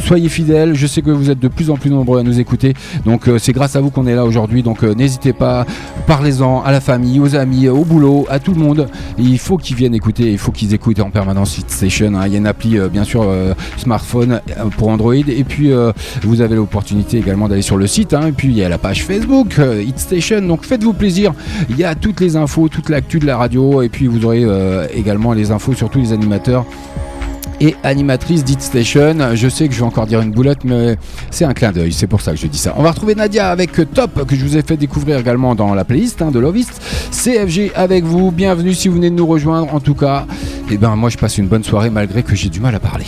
[0.00, 0.74] Soyez fidèles.
[0.74, 2.74] Je sais que vous êtes de plus en plus nombreux à nous écouter.
[3.04, 4.62] Donc euh, c'est grâce à vous qu'on est là aujourd'hui.
[4.62, 5.66] Donc euh, n'hésitez pas.
[6.06, 8.88] Parlez-en à la famille, aux amis, au boulot, à tout le monde.
[9.18, 10.30] Il faut qu'ils viennent écouter.
[10.32, 12.14] Il faut qu'ils écoutent en permanence Hit Station.
[12.14, 12.26] hein.
[12.26, 14.40] Il y a une appli, euh, bien sûr, euh, smartphone
[14.78, 15.14] pour Android.
[15.14, 15.70] Et puis
[16.22, 18.14] vous avez l'opportunité également d'aller sur le site.
[18.14, 18.26] hein.
[18.28, 20.42] Et puis il y a la page Facebook Hit Station.
[20.42, 21.32] Donc faites-vous plaisir.
[21.70, 23.82] Il y a toutes les infos, toute l'actu de la radio.
[23.82, 24.44] Et puis vous aurez
[24.94, 26.64] également les infos sur tous les animateurs
[27.62, 29.34] et animatrice d'Hit Station.
[29.34, 30.96] Je sais que je vais encore dire une boulette, mais
[31.30, 32.74] c'est un clin d'œil, c'est pour ça que je dis ça.
[32.76, 35.84] On va retrouver Nadia avec Top, que je vous ai fait découvrir également dans la
[35.84, 36.82] playlist hein, de Lovist.
[37.12, 39.72] CFG avec vous, bienvenue si vous venez de nous rejoindre.
[39.72, 40.26] En tout cas,
[40.70, 43.06] eh ben, moi je passe une bonne soirée malgré que j'ai du mal à parler.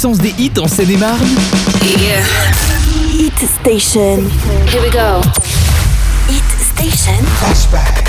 [0.00, 1.20] Puissance des hits en Seine-et-Marne
[3.12, 4.30] Hit Station.
[4.66, 5.20] Here we go.
[6.26, 7.22] Hit Station.
[7.54, 7.99] Strike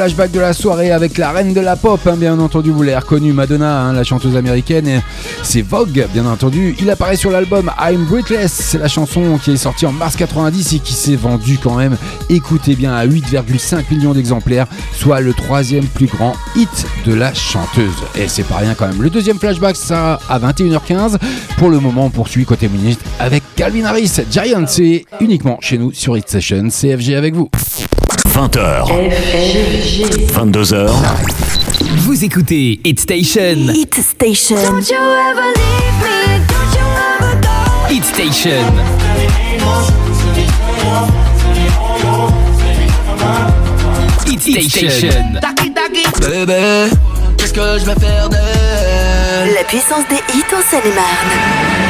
[0.00, 2.96] flashback de la soirée avec la reine de la pop, hein, bien entendu, vous l'avez
[2.96, 5.02] reconnu, Madonna, hein, la chanteuse américaine,
[5.42, 6.74] c'est Vogue, bien entendu.
[6.80, 10.72] Il apparaît sur l'album I'm Breathless, c'est la chanson qui est sortie en mars 90
[10.72, 11.98] et qui s'est vendue quand même,
[12.30, 17.92] écoutez bien, à 8,5 millions d'exemplaires, soit le troisième plus grand hit de la chanteuse.
[18.18, 19.02] Et c'est pas rien quand même.
[19.02, 21.18] Le deuxième flashback, ça à 21h15.
[21.58, 25.92] Pour le moment, on poursuit côté ministre avec Calvin Harris, Giant, c'est uniquement chez nous
[25.92, 27.50] sur Hit Session, CFG avec vous.
[28.32, 28.86] 20h.
[30.32, 30.90] 22h.
[31.98, 33.56] Vous écoutez Hit Station.
[33.74, 34.56] Hit Station.
[34.56, 36.86] Don't you ever leave me, don't you
[37.18, 37.92] ever go.
[37.92, 38.62] Hit Station.
[44.26, 45.08] Hit Station.
[46.20, 46.90] Bébé,
[47.36, 49.54] qu'est-ce que je vais faire d'elle?
[49.54, 51.89] La puissance des hits en Seine-et-Marne.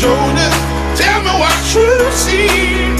[0.00, 0.56] shoulders.
[0.96, 2.91] Tell me what you see.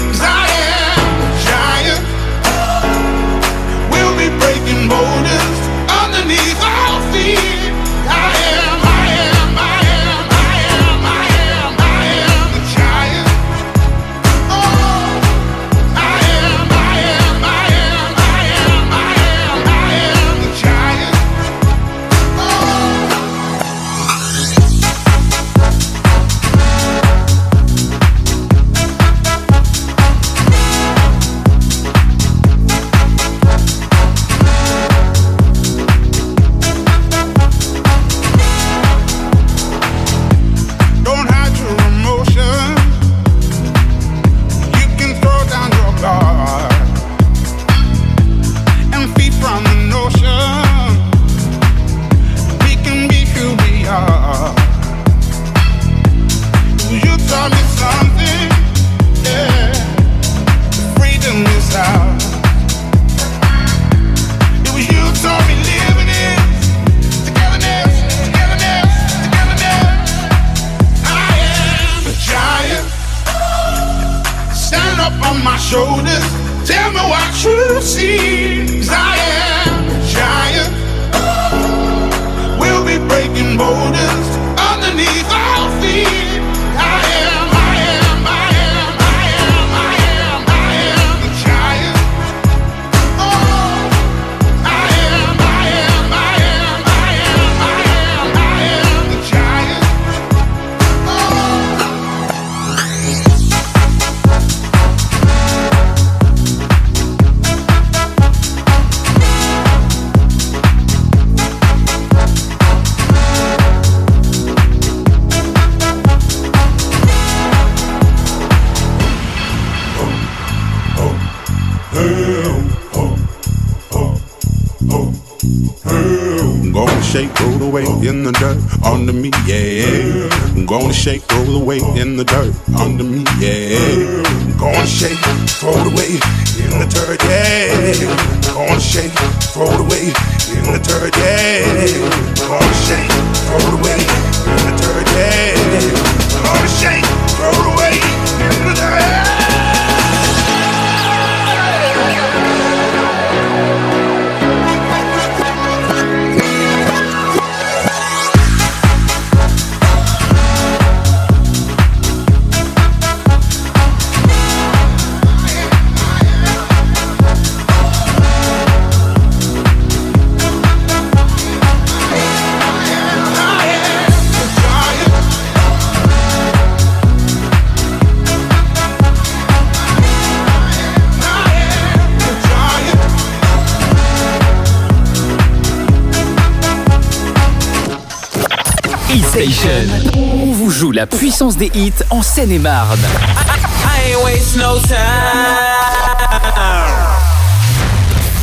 [189.43, 189.69] Station.
[190.15, 192.99] On vous joue la puissance des hits en Seine-et-Marne.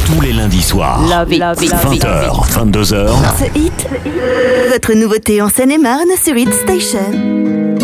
[0.04, 1.00] Tous les lundis soirs.
[1.08, 2.04] Love it, love it, love it.
[2.04, 3.08] 20h, 22h.
[3.38, 3.86] Ce hit,
[4.70, 7.79] votre nouveauté en Seine-et-Marne sur Hit Station.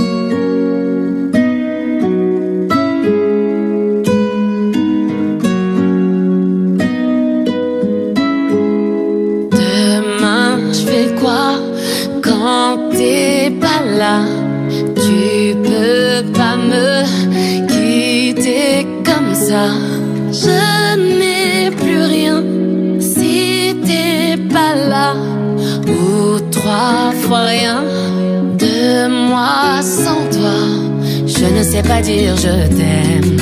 [31.76, 33.36] Sais pas dire je t'aime,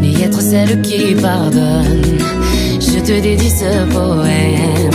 [0.00, 2.02] ni être celle qui pardonne.
[2.80, 4.90] Je te dédie ce poème.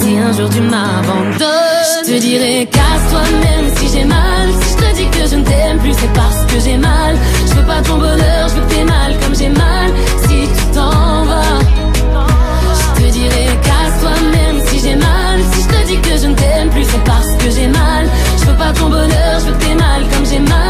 [0.00, 4.46] Si un jour tu m'abandonnes, je te dirai casse-toi même si j'ai mal.
[4.62, 7.14] Si je te dis que je ne t'aime plus, c'est parce que j'ai mal.
[7.48, 9.88] Je veux pas ton bonheur, je veux que t'aies mal comme j'ai mal.
[10.22, 11.58] Si tu t'en vas,
[12.80, 15.36] je te dirai casse-toi même si j'ai mal.
[15.52, 18.04] Si je te dis que je ne t'aime plus, c'est parce que j'ai mal.
[18.38, 20.63] Je veux pas ton bonheur, je veux que t'aies mal comme j'ai mal.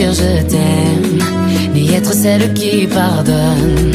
[0.00, 1.18] Je t'aime,
[1.74, 3.92] ni être celle qui pardonne.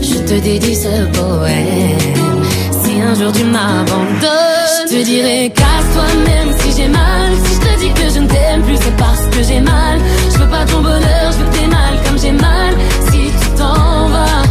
[0.00, 2.42] Je te dédie ce poème.
[2.82, 7.30] Si un jour tu m'abandonnes, je te dirai casse-toi même si j'ai mal.
[7.44, 9.98] Si je te dis que je ne t'aime plus, c'est parce que j'ai mal.
[10.32, 12.72] Je veux pas ton bonheur, je veux que t'aies mal comme j'ai mal.
[13.10, 14.42] Si tu t'en vas,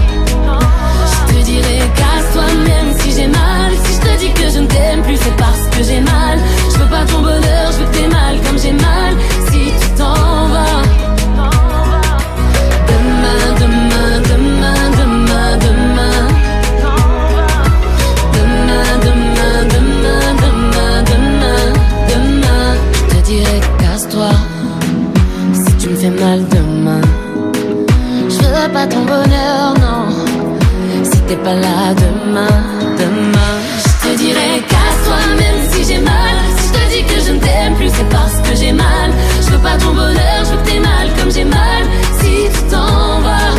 [1.12, 3.72] je te dirai casse-toi même si j'ai mal.
[3.84, 6.38] Si je te dis que je ne t'aime plus, c'est parce que j'ai mal.
[6.74, 8.81] Je veux pas ton bonheur, je veux que t'aies mal comme j'ai mal.
[31.38, 32.48] Pas là demain,
[32.98, 33.56] demain.
[33.78, 36.36] Je te dirai casse-toi même si j'ai mal.
[36.58, 39.12] Si je te dis que je ne t'aime plus, c'est parce que j'ai mal.
[39.42, 41.84] Je veux pas ton bonheur, je veux que t'aies mal comme j'ai mal.
[42.20, 43.56] Si tu t'en vas,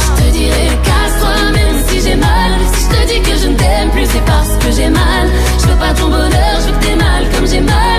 [0.00, 2.50] je te dirai casse-toi même si j'ai mal.
[2.72, 5.26] Si je te dis que je ne t'aime plus, c'est parce que j'ai mal.
[5.60, 7.95] Je veux pas ton bonheur, je veux que t'aies mal comme j'ai mal.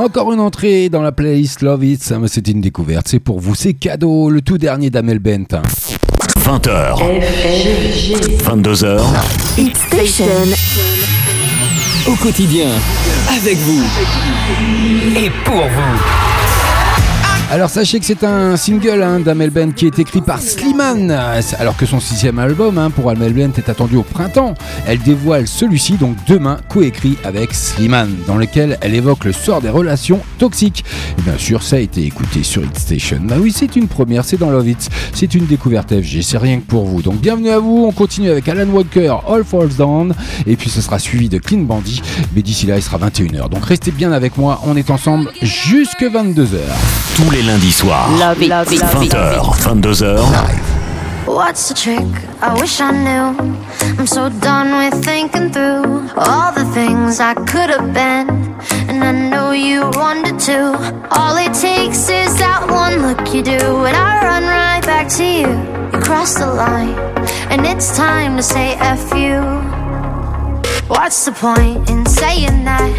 [0.00, 3.54] Encore une entrée dans la playlist Love It, ça, c'est une découverte, c'est pour vous,
[3.54, 5.60] c'est cadeau, le tout dernier d'Amel Bent.
[6.38, 6.96] 20h,
[8.42, 8.98] 22h.
[9.58, 10.24] Hit Station.
[12.06, 12.68] Au quotidien,
[13.28, 13.84] avec vous
[15.18, 16.29] et pour vous.
[17.52, 21.10] Alors sachez que c'est un single hein, d'Amel Bent qui est écrit par Slimane,
[21.58, 24.54] alors que son sixième album hein, pour Amel Bent est attendu au printemps.
[24.86, 29.68] Elle dévoile celui-ci donc demain, coécrit avec Slimane, dans lequel elle évoque le sort des
[29.68, 30.84] relations toxiques.
[31.18, 33.18] Et bien sûr, ça a été écouté sur Hit Station.
[33.24, 36.60] Bah oui, c'est une première, c'est dans Love It, c'est une découverte FG, c'est rien
[36.60, 37.02] que pour vous.
[37.02, 40.14] Donc bienvenue à vous, on continue avec Alan Walker, All Falls Down,
[40.46, 42.00] et puis ce sera suivi de Clean Bandit,
[42.36, 43.48] mais d'ici là il sera 21h.
[43.48, 46.58] Donc restez bien avec moi, on est ensemble jusque 22h.
[47.16, 48.18] Tous les lundis soirs.
[48.18, 49.10] Love it, love it, love it.
[49.10, 51.26] 20h, 22h.
[51.26, 52.08] What's the trick?
[52.42, 53.26] I wish I knew.
[53.98, 58.28] I'm so done with thinking through all the things I could have been.
[58.88, 60.58] And I know you wanted to.
[61.10, 65.24] All it takes is that one look you do, and I run right back to
[65.24, 65.50] you.
[65.92, 66.96] You cross the line,
[67.50, 69.38] and it's time to say F you.
[70.88, 72.92] What's the point in saying that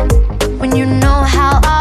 [0.59, 1.80] when you know how I'll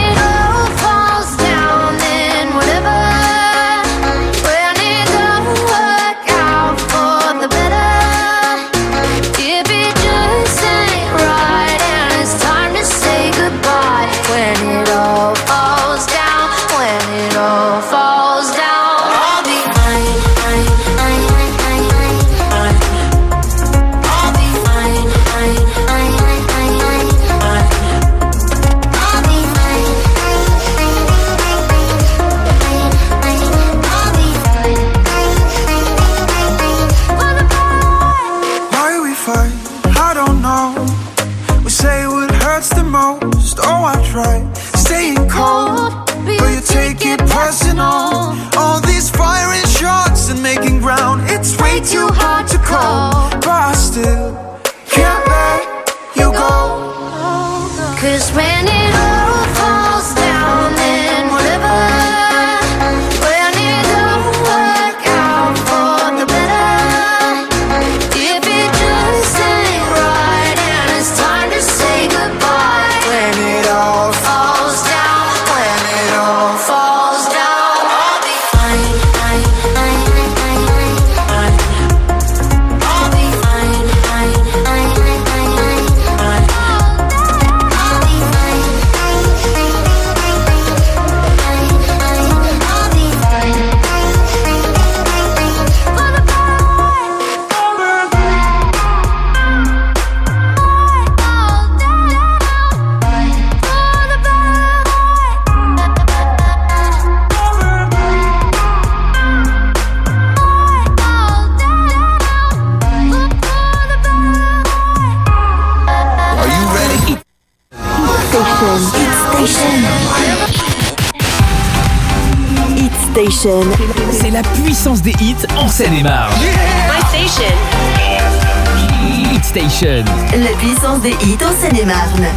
[131.01, 132.27] des hits au Seine-et-Marne.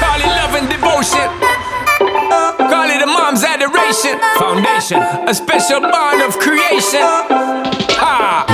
[0.00, 1.28] Call it love and devotion.
[2.58, 4.18] Call it a mom's adoration.
[4.38, 7.02] Foundation, a special bond of creation.
[8.00, 8.46] Ha!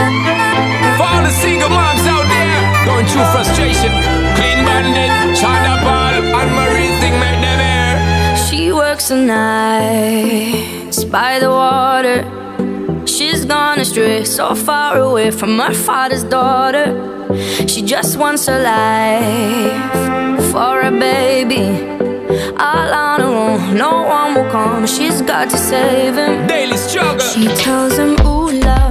[0.96, 3.92] For all the single moms out there going through frustration.
[4.34, 8.36] Clean bandit, China Paul, Anne Marie thing made them air.
[8.36, 12.26] She works the nights by the water.
[13.06, 17.09] She's gone astray, so far away from her father's daughter
[17.90, 21.66] just once a life for a baby.
[22.56, 24.86] All on her own, no one will come.
[24.86, 26.46] She's got to save him.
[26.46, 27.18] Daily struggle.
[27.18, 28.89] She tells him, Ooh, love.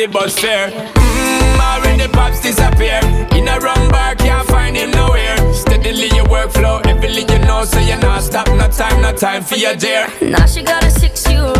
[0.00, 0.70] the bus fare.
[0.70, 3.00] Mmm, already pops disappear.
[3.36, 5.36] In a wrong bar, can't find him nowhere.
[5.52, 8.48] Steadily your workflow, everything you know, so you're not stop.
[8.48, 10.08] No time, no time for your dear.
[10.22, 11.59] Now she got a six-year-old.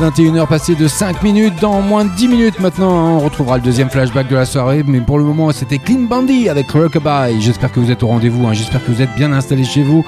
[0.00, 1.52] 21h passées de 5 minutes.
[1.60, 4.82] Dans moins de 10 minutes maintenant, on retrouvera le deuxième flashback de la soirée.
[4.86, 7.38] Mais pour le moment, c'était Clean Bandy avec Rockabye.
[7.40, 8.46] J'espère que vous êtes au rendez-vous.
[8.46, 8.54] Hein.
[8.54, 10.04] J'espère que vous êtes bien installés chez vous.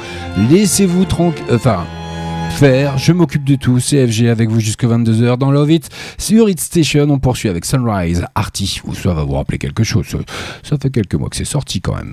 [0.51, 1.45] Laissez-vous tranquille.
[1.53, 1.85] Enfin.
[2.53, 5.89] Faire, je m'occupe de tout, CFG avec vous jusque 22h dans Love It.
[6.19, 10.05] Sur It Station, on poursuit avec Sunrise, Arty, ou ça va vous rappeler quelque chose,
[10.63, 12.11] ça fait quelques mois que c'est sorti quand même.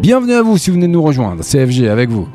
[0.00, 2.26] Bienvenue à vous si vous venez de nous rejoindre, CFG avec vous.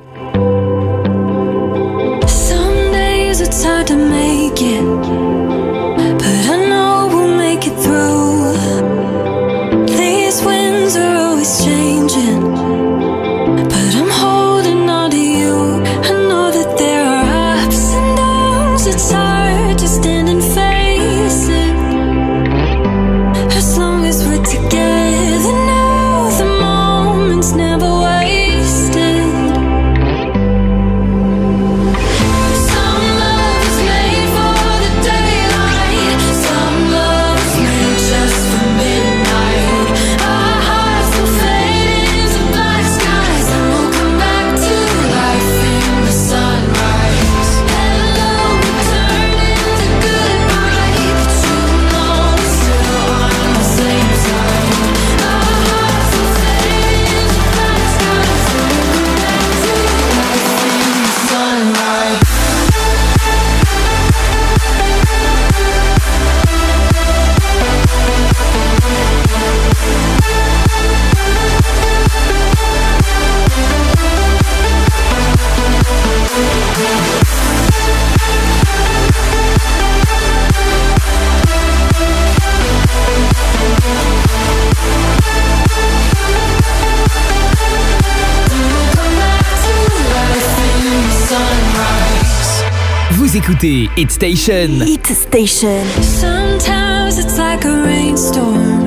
[11.64, 12.51] changing.
[93.52, 94.80] écoutez Hit Station.
[94.86, 95.84] Hit Station.
[96.02, 98.81] Sometimes it's like a rainstorm.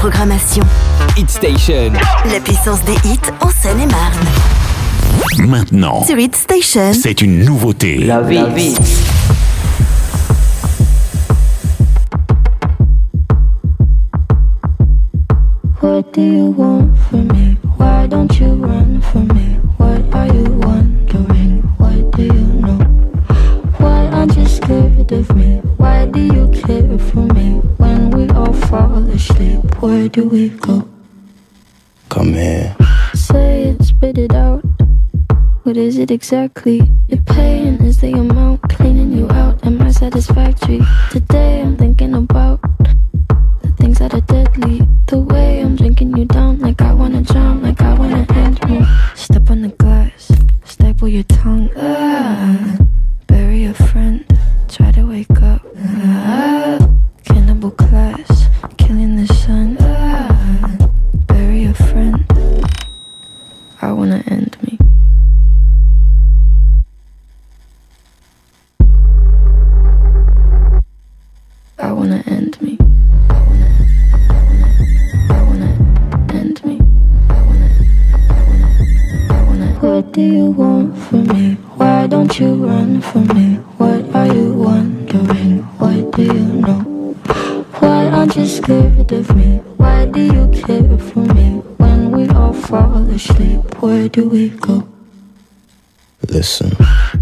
[0.00, 0.64] programmation.
[1.18, 1.92] Hit Station.
[2.32, 4.26] La puissance des hits en Seine-et-Marne.
[5.46, 7.98] Maintenant, sur HitStation, c'est une nouveauté.
[7.98, 8.22] La.
[8.22, 8.48] La.
[36.10, 36.80] exactly.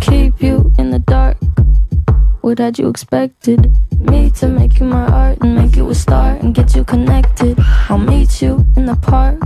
[0.01, 1.37] Keep you in the dark.
[2.41, 3.71] What had you expected?
[3.99, 7.59] Me to make you my art and make you a star and get you connected.
[7.89, 9.41] I'll meet you in the park.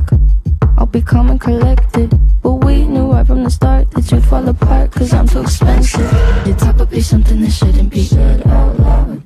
[0.79, 2.11] I'll be calm and collected.
[2.43, 6.11] But we knew right from the start that you'd fall apart cause I'm too expensive.
[6.47, 9.23] You're probably something that shouldn't be said out loud.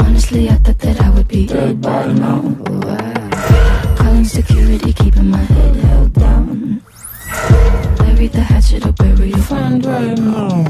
[0.00, 2.40] Honestly, I thought that I would be dead by now.
[3.96, 5.89] Calling security, keeping my head.
[8.20, 10.64] Bury the hatchet or bury your friend right now.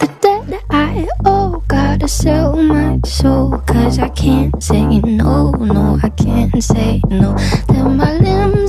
[0.00, 3.58] The debt I owe, gotta sell my soul.
[3.64, 7.36] Cause I can't say no, no, I can't say no.
[7.68, 8.59] Then my limbs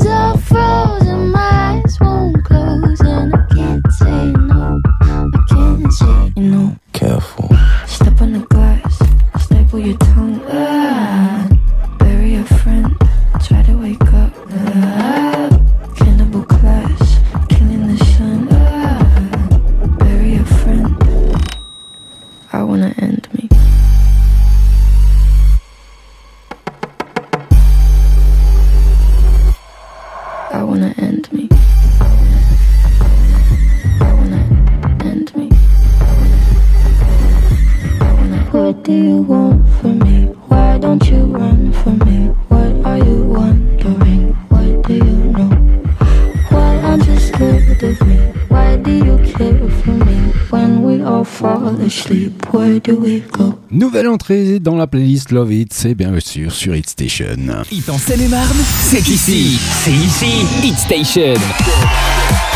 [53.72, 57.38] Nouvelle entrée dans la playlist Love It, c'est bien sûr sur Hit Station.
[57.72, 59.58] Hit en Seine-et-Marne, c'est ici.
[59.84, 60.46] C'est ici.
[60.64, 62.51] Hit Station.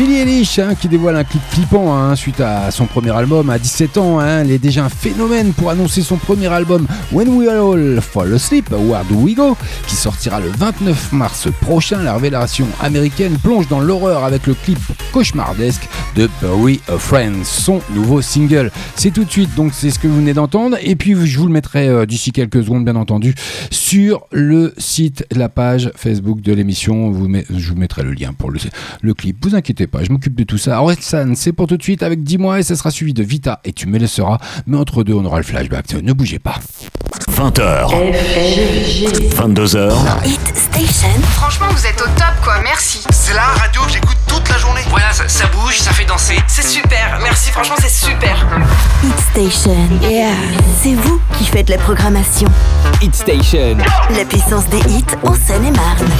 [0.00, 3.58] Billie Eilish hein, qui dévoile un clip flippant hein, suite à son premier album à
[3.58, 4.18] 17 ans.
[4.18, 4.40] hein.
[4.40, 8.70] elle est déjà un phénomène pour annoncer son premier album When We All Fall Asleep,
[8.70, 12.02] Where Do We Go, qui sortira le 29 mars prochain.
[12.02, 14.78] La révélation américaine plonge dans l'horreur avec le clip
[15.12, 15.86] cauchemardesque
[16.16, 18.70] de Bury a Friend, son nouveau single.
[18.96, 20.78] C'est tout de suite, donc c'est ce que vous venez d'entendre.
[20.80, 23.34] Et puis je vous le mettrai euh, d'ici quelques secondes, bien entendu,
[23.70, 27.12] sur le site, la page Facebook de l'émission.
[27.12, 28.58] Je vous mettrai le lien pour le,
[29.02, 29.36] le clip.
[29.44, 30.80] Vous inquiétez pas, je m'occupe de tout ça.
[30.80, 33.60] Orelsan, c'est pour tout de suite avec 10 mois et ça sera suivi de Vita
[33.64, 34.38] et tu me laisseras.
[34.66, 35.92] Mais entre deux, on aura le flashback.
[35.94, 36.56] Ne bougez pas.
[37.32, 37.88] 20h.
[39.34, 39.92] 22h.
[40.24, 41.08] Hit Station.
[41.32, 43.02] Franchement, vous êtes au top quoi, merci.
[43.10, 44.80] C'est la radio que j'écoute toute la journée.
[44.90, 46.36] Voilà, ça, ça bouge, ça fait danser.
[46.46, 48.46] C'est super, merci, franchement, c'est super.
[49.04, 49.88] Hit Station.
[50.02, 50.34] Yeah.
[50.82, 52.48] C'est vous qui faites la programmation.
[53.02, 53.76] Hit Station.
[54.16, 56.10] La puissance des hits en Seine-et-Marne.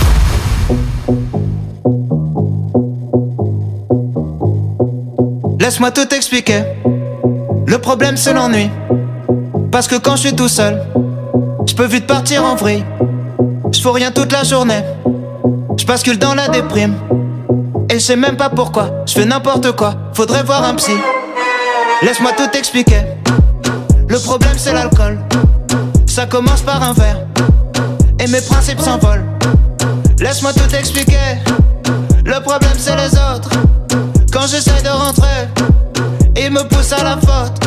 [5.61, 6.63] Laisse-moi tout expliquer.
[7.67, 8.71] Le problème c'est l'ennui.
[9.71, 10.83] Parce que quand je suis tout seul,
[11.69, 12.83] je peux vite partir en vrille.
[13.71, 14.83] Je fais rien toute la journée.
[15.77, 16.95] Je bascule dans la déprime.
[17.91, 19.05] Et je même pas pourquoi.
[19.07, 19.97] Je fais n'importe quoi.
[20.15, 20.97] Faudrait voir un psy.
[22.01, 23.03] Laisse-moi tout expliquer.
[24.09, 25.19] Le problème c'est l'alcool.
[26.07, 27.27] Ça commence par un verre.
[28.19, 29.27] Et mes principes s'envolent.
[30.21, 31.37] Laisse-moi tout expliquer.
[32.25, 33.51] Le problème c'est les autres.
[34.41, 35.49] Quand j'essaie de rentrer,
[36.35, 37.61] ils me poussent à la faute.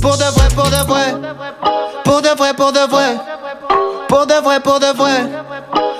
[0.00, 1.14] Pour de vrai, pour de vrai.
[2.04, 3.18] Pour de vrai, pour de vrai.
[4.08, 5.28] Pour de vrai, pour de vrai.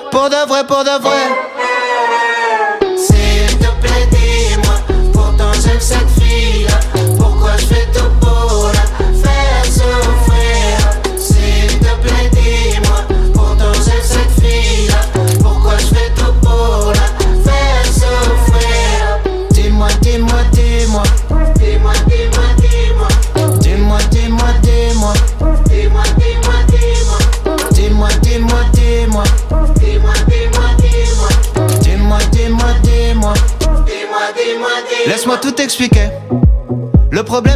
[0.09, 1.70] Pour de vrai, pour de vrai.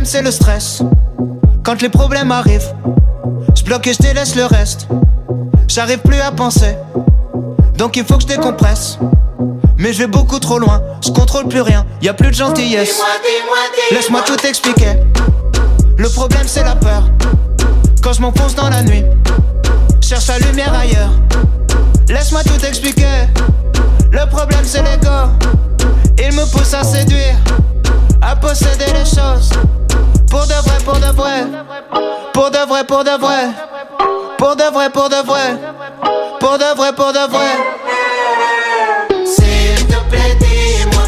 [0.05, 0.83] Problème, c'est le stress.
[1.63, 2.73] Quand les problèmes arrivent,
[3.55, 4.87] je bloque et je délaisse le reste.
[5.67, 6.75] J'arrive plus à penser.
[7.77, 8.97] Donc il faut que je décompresse.
[9.77, 13.01] Mais je vais beaucoup trop loin, je contrôle plus rien, y a plus de gentillesse.
[13.91, 14.93] Laisse-moi tout expliquer.
[15.97, 17.03] Le problème c'est la peur.
[18.01, 19.03] Quand je m'enfonce dans la nuit,
[20.01, 21.11] cherche la lumière ailleurs.
[22.09, 23.27] Laisse-moi tout expliquer.
[24.11, 25.31] Le problème c'est l'ego.
[26.19, 27.35] Il me pousse à séduire,
[28.25, 29.49] à posséder les choses.
[30.29, 31.45] Pour de vrai, pour de vrai.
[32.33, 33.49] Pour de vrai, pour de vrai.
[34.37, 35.57] Pour de vrai, pour de vrai.
[36.39, 37.51] Pour de vrai, pour de vrai.
[39.25, 41.05] S'il te plaît, dis-moi.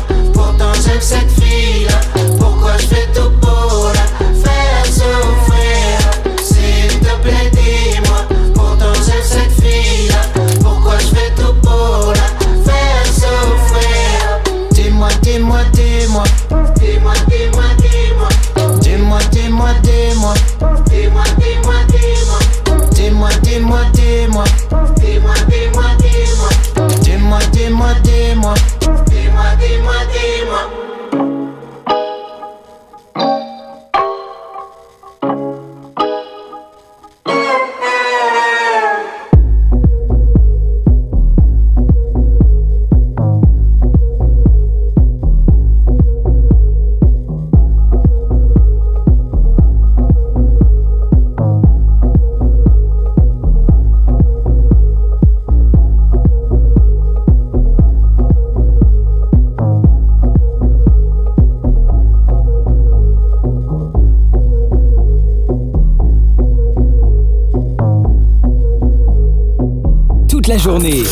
[70.57, 71.03] La journée.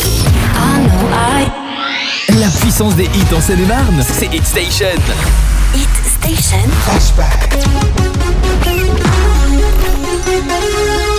[2.38, 4.86] La puissance des hits en Seine-et-Marne, c'est Hit Station.
[5.74, 6.58] Hit Station.
[10.38, 11.15] You're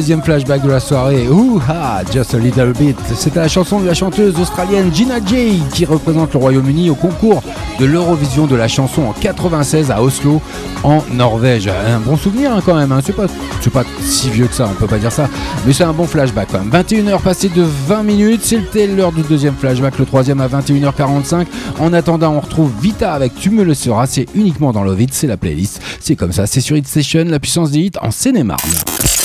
[0.00, 2.96] deuxième flashback de la soirée, ouh ah, just a little bit.
[3.14, 7.42] C'était la chanson de la chanteuse australienne Gina Jay qui représente le Royaume-Uni au concours
[7.78, 10.40] de l'Eurovision de la chanson en 96 à Oslo,
[10.84, 11.68] en Norvège.
[11.68, 13.00] Un bon souvenir hein, quand même, hein.
[13.04, 15.28] c'est pas, pas si vieux que ça, on peut pas dire ça,
[15.66, 16.70] mais c'est un bon flashback quand même.
[16.70, 21.44] 21h passées de 20 minutes, c'était l'heure du deuxième flashback, le troisième à 21h45.
[21.78, 25.12] En attendant, on retrouve Vita avec Tu me le seras, c'est uniquement dans Love It,
[25.12, 25.82] c'est la playlist.
[26.00, 29.19] C'est comme ça, c'est sur Hit Station, la puissance des hits en Seine-et-Marne.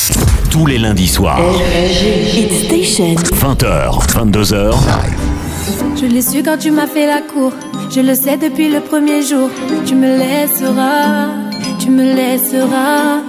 [0.50, 1.40] Tous les lundis soirs.
[2.34, 3.16] Hit Station.
[3.16, 4.74] 20h, 22h.
[6.00, 7.52] Je l'ai su quand tu m'as fait la cour.
[7.90, 9.50] Je le sais depuis le premier jour.
[9.86, 11.28] Tu me laisseras,
[11.80, 13.22] tu me laisseras.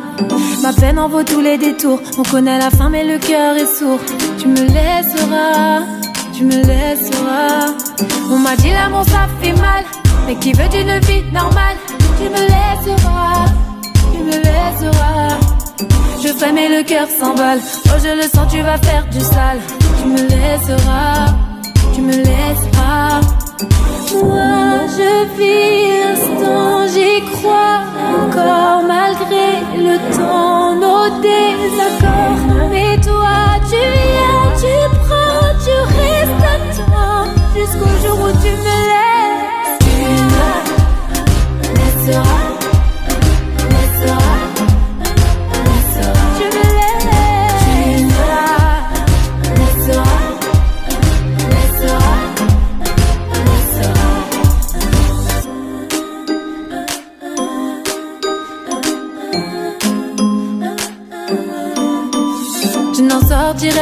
[0.63, 2.01] Ma peine en vaut tous les détours.
[2.19, 4.01] On connaît la fin, mais le cœur est sourd.
[4.39, 5.83] Tu me laisseras,
[6.37, 7.75] tu me laisseras.
[8.31, 9.85] On m'a dit l'amour ça fait mal.
[10.27, 11.77] Mais qui veut d'une vie normale?
[12.19, 13.47] Tu me laisseras,
[14.13, 15.36] tu me laisseras.
[16.23, 17.61] Je fais mais le cœur s'emballe.
[17.87, 19.61] Oh, je le sens, tu vas faire du sale.
[19.99, 21.27] Tu me laisseras,
[21.95, 23.21] tu me laisseras.
[24.25, 27.81] Moi, je vis l'instant, j'y crois
[28.23, 32.71] encore malgré le temps, nos désaccords.
[32.71, 33.37] Mais toi,
[33.71, 34.75] tu viens, tu
[35.05, 37.09] prends, tu restes à toi
[37.55, 39.79] jusqu'au jour où tu me laisses.
[39.81, 39.97] Tu
[40.33, 42.46] me laisseras.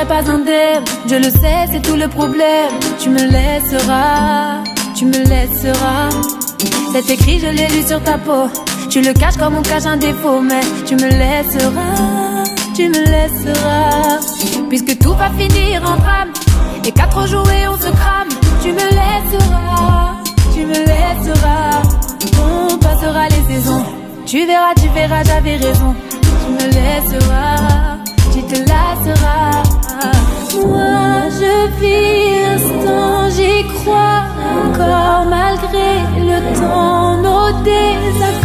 [0.05, 0.85] sortirai pas indemne.
[1.07, 2.71] Je le sais, c'est tout le problème.
[2.99, 4.63] Tu me laisseras,
[4.95, 6.11] tu me laisseras.
[6.93, 8.49] Cet écrit, je l'ai lu sur ta peau.
[8.89, 12.45] Tu le caches comme on cache un défaut, mais tu me laisseras,
[12.75, 14.21] tu me laisseras.
[14.69, 16.33] Puisque tout va finir en drame,
[16.85, 18.29] et qu'à trop jouer, on se crame.
[18.63, 20.15] Tu me laisseras,
[20.55, 21.83] tu me laisseras.
[22.39, 23.85] On passera les saisons.
[24.27, 25.95] Tu verras, tu verras, j'avais raison.
[26.21, 27.99] Tu me laisseras,
[28.33, 29.74] tu te lasseras.
[30.63, 34.23] Moi, je vis l'instant, j'y crois
[34.67, 38.44] encore malgré le temps, nos désaccords.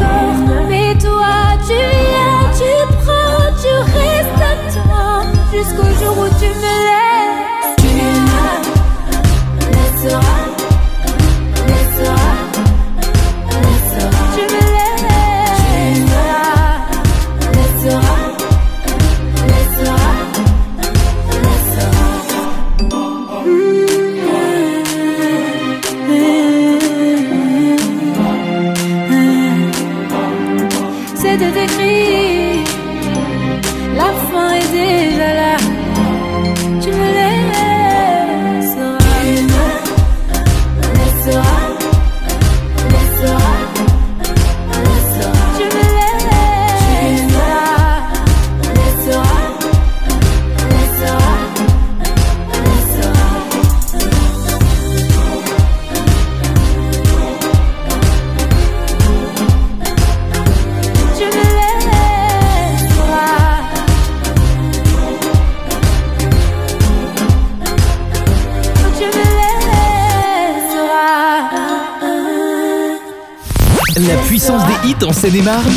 [75.30, 75.72] Seine-et-Marne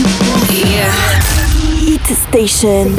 [0.51, 0.89] yeah.
[2.31, 2.97] Station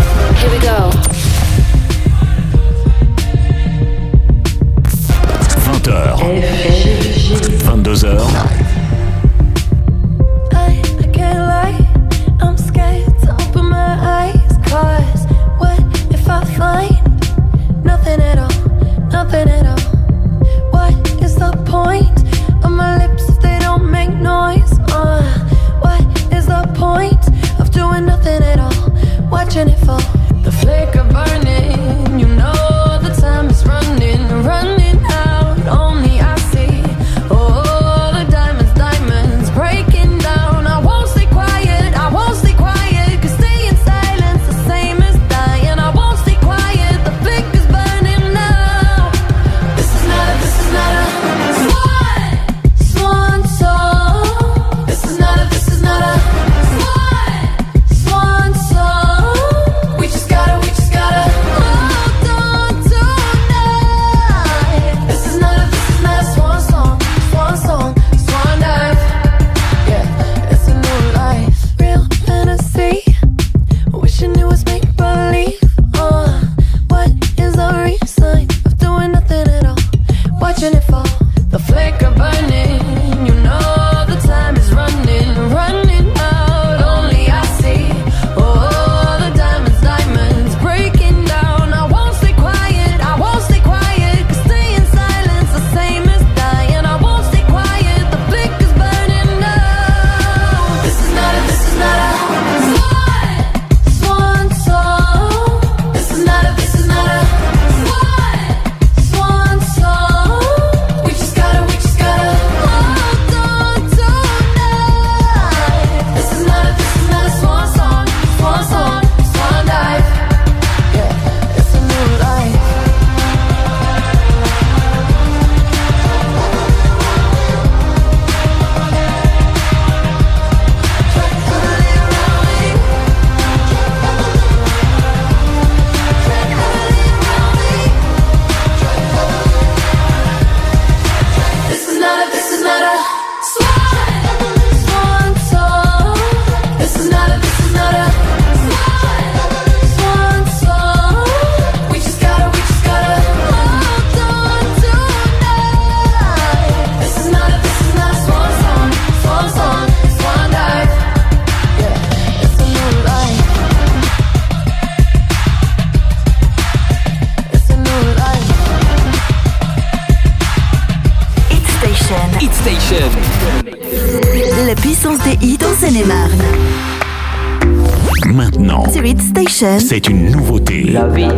[179.63, 179.87] Station.
[179.87, 180.83] C'est une nouveauté.
[180.91, 181.29] La vie.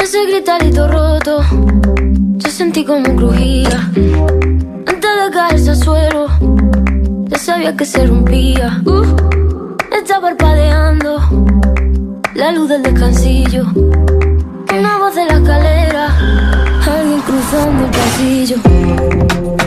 [0.00, 1.44] Ese gritarito roto,
[2.38, 3.88] yo sentí como crujía.
[4.88, 6.26] Antes de caerse al suelo,
[7.28, 8.82] ya sabía que se rompía.
[8.84, 11.20] Uh, está parpadeando
[12.34, 13.64] la luz del descansillo.
[14.76, 16.06] Una voz de la escalera,
[16.84, 19.61] alguien cruzando el pasillo.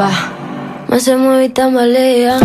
[0.00, 0.10] Cruzarlo, va.
[0.88, 2.38] Más se mueve y tambalea.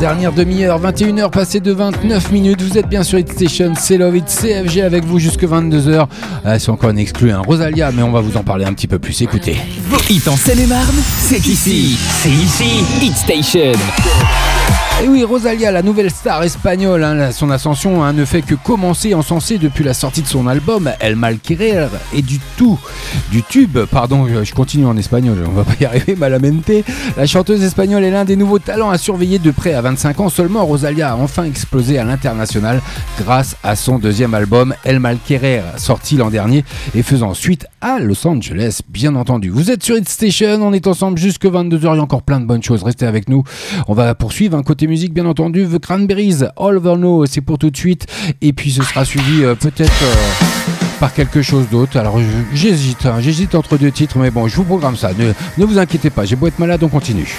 [0.00, 2.62] Dernière demi-heure, 21h passées de 29 minutes.
[2.62, 6.06] Vous êtes bien sur Hit Station, c'est Love It CFG avec vous jusque 22h.
[6.46, 8.86] Euh, c'est encore un exclu, un Rosalia, mais on va vous en parler un petit
[8.86, 9.20] peu plus.
[9.20, 9.58] Écoutez.
[9.90, 11.98] Vos hits en Seine-et-Marne, c'est ici.
[12.22, 12.82] C'est ici.
[13.02, 13.78] Hit Station.
[15.02, 19.14] Et oui, Rosalia, la nouvelle star espagnole, hein, son ascension hein, ne fait que commencer
[19.14, 22.78] encensée depuis la sortie de son album El Malquerer et du tout,
[23.30, 26.70] du tube, pardon, je continue en espagnol, on va pas y arriver, malamente.
[27.16, 29.72] La chanteuse espagnole est l'un des nouveaux talents à surveiller de près.
[29.72, 32.82] À 25 ans seulement, Rosalia a enfin explosé à l'international
[33.20, 36.64] grâce à son deuxième album El Malquerer, sorti l'an dernier
[36.94, 39.50] et faisant suite à Los Angeles, bien entendu.
[39.50, 42.40] Vous êtes sur Hit Station, on est ensemble jusque 22h, il y a encore plein
[42.40, 43.44] de bonnes choses, restez avec nous.
[43.88, 47.58] On va poursuivre un côté musique, bien entendu, The Cranberries, All Over Now, c'est pour
[47.58, 48.06] tout de suite,
[48.40, 50.02] et puis ce sera suivi euh, peut-être...
[50.02, 50.46] euh,
[51.00, 51.96] par quelque chose d'autre.
[51.96, 52.18] Alors
[52.52, 55.12] j'hésite, hein, j'hésite entre deux titres, mais bon, je vous programme ça.
[55.56, 57.38] Ne vous inquiétez pas, j'ai beau être malade, on continue.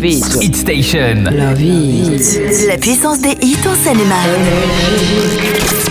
[0.00, 0.42] Love It.
[0.42, 1.24] Hit Station.
[1.24, 2.66] Love It.
[2.66, 5.89] La puissance des hits en Seine-et-Marne.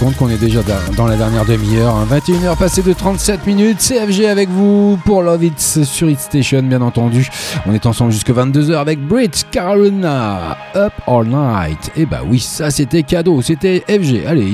[0.00, 1.94] Compte qu'on est déjà da- dans la dernière demi-heure.
[1.94, 2.06] hein.
[2.10, 3.78] 21h passées de 37 minutes.
[3.80, 7.28] CFG avec vous pour Love It sur It Station, bien entendu.
[7.66, 10.56] On est ensemble jusque 22h avec Brit Carolina.
[10.74, 11.90] Up All Night.
[11.96, 13.42] Et bah oui, ça c'était cadeau.
[13.42, 14.24] C'était FG.
[14.26, 14.50] Allez,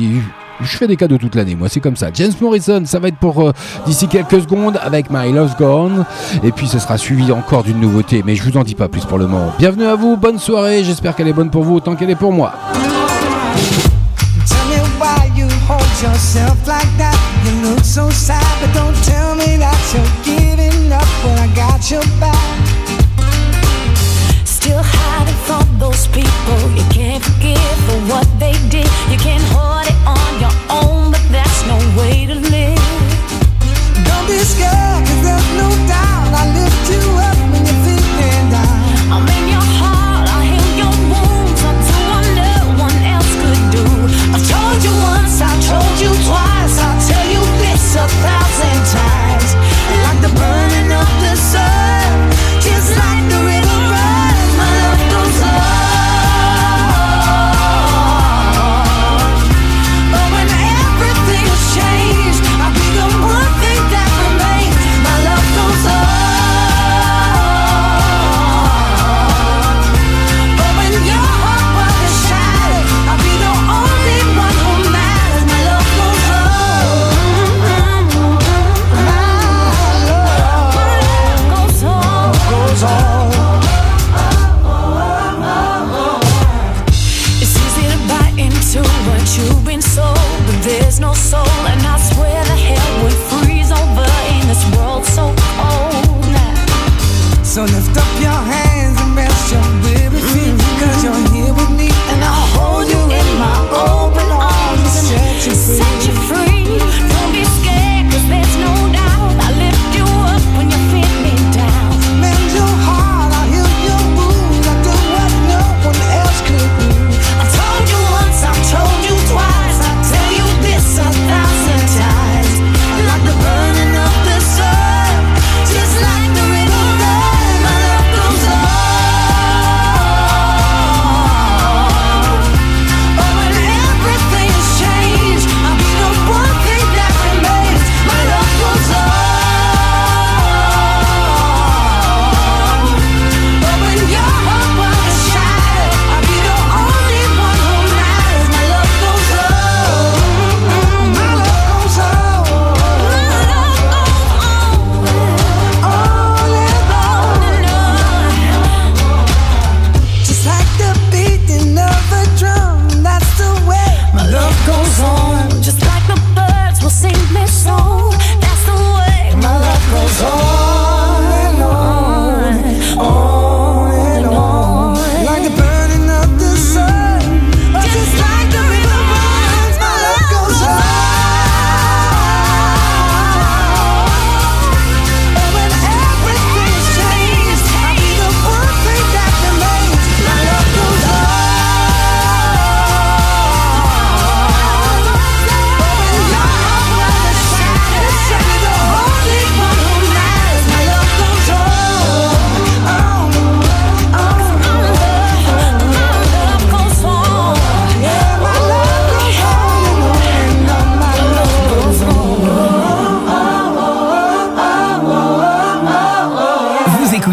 [0.60, 2.08] je fais des cadeaux toute l'année, moi, c'est comme ça.
[2.12, 3.52] James Morrison, ça va être pour euh,
[3.86, 6.04] d'ici quelques secondes avec My Love's Gone.
[6.42, 9.04] Et puis, ce sera suivi encore d'une nouveauté, mais je vous en dis pas plus
[9.04, 9.52] pour le moment.
[9.58, 10.82] Bienvenue à vous, bonne soirée.
[10.82, 12.52] J'espère qu'elle est bonne pour vous autant qu'elle est pour moi.
[16.16, 17.12] Yourself like that.
[17.44, 21.90] You look so sad, but don't tell me that you're giving up when I got
[21.92, 22.56] your back.
[24.48, 28.88] Still hiding from those people you can't forgive for what they did.
[29.12, 32.80] You can't hold it on your own, but that's no way to live.
[34.08, 37.35] Don't be scared, cause there's no doubt I lift you up
[45.66, 46.45] told you twice.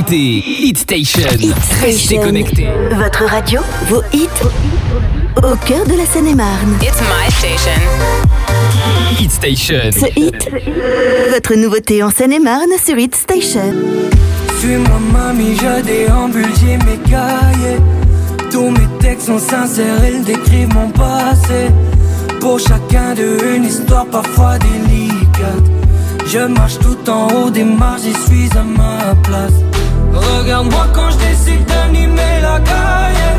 [0.04, 1.30] Écoutez Hit Station.
[1.40, 2.68] Hit Restez connectés.
[2.92, 4.28] Votre radio, vos hits,
[5.38, 6.78] au cœur de la Seine-et-Marne.
[6.82, 7.82] It's my station.
[9.20, 9.92] Hit Station.
[9.92, 10.50] Ce hit,
[11.32, 13.74] votre nouveauté en Seine-et-Marne sur Hit Station.
[14.60, 17.80] Suis-moi mamie, je déambule, j'ai mes cahiers
[18.52, 21.70] Tous mes textes sont sincères, ils décrivent mon passé
[22.40, 25.70] Pour chacun d'eux une histoire parfois délicate
[26.26, 29.62] Je marche tout en haut des marches, j'y suis à ma place
[30.38, 33.30] Regarde-moi quand je décide d'animer la caille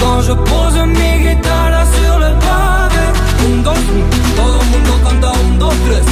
[0.00, 3.04] Quand je pose mes guitares sur le pavé
[3.46, 3.84] Un, dos,
[4.36, 6.06] todo mundo canta un, dos, tres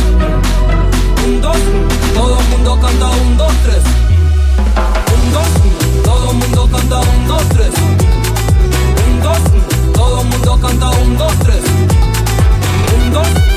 [1.26, 1.62] Un, dos,
[2.14, 3.84] todo mundo canta un, dos, tres
[5.14, 5.52] Un, dos,
[6.04, 7.74] todo mundo canta un, dos, tres
[9.06, 9.42] Un, dos,
[9.92, 11.64] todo mundo canta un, dos, tres
[12.94, 13.55] Un, dos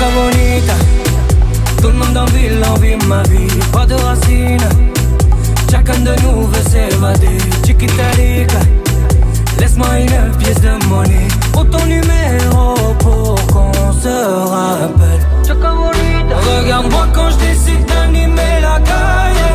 [0.00, 3.46] Tout le monde en ville envie ma vie.
[3.70, 4.68] Pas de racines.
[5.70, 7.36] Chacun de nous veut s'évader.
[9.58, 11.28] Laisse-moi une pièce de monnaie.
[11.54, 14.16] Ou ton numéro pour qu'on se
[14.48, 15.20] rappelle.
[16.48, 19.50] Regarde-moi quand je décide d'animer la caille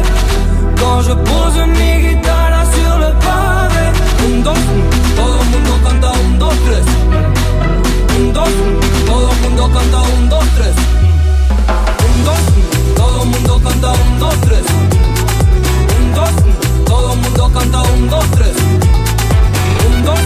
[0.78, 3.86] Quand je pose mes guitares sur le pavé.
[4.26, 4.54] Un, dos,
[5.16, 6.86] todo mundo canta un, dos, tres
[8.20, 8.95] Un, todo
[9.66, 10.76] mundo canta un, dos, tres.
[12.06, 12.40] Un, dos,
[12.96, 14.66] todo mundo canta un, dos, tres.
[15.98, 16.30] Un, dos,
[16.86, 18.56] todo mundo canta un, dos, tres.
[19.88, 20.20] Un, dos.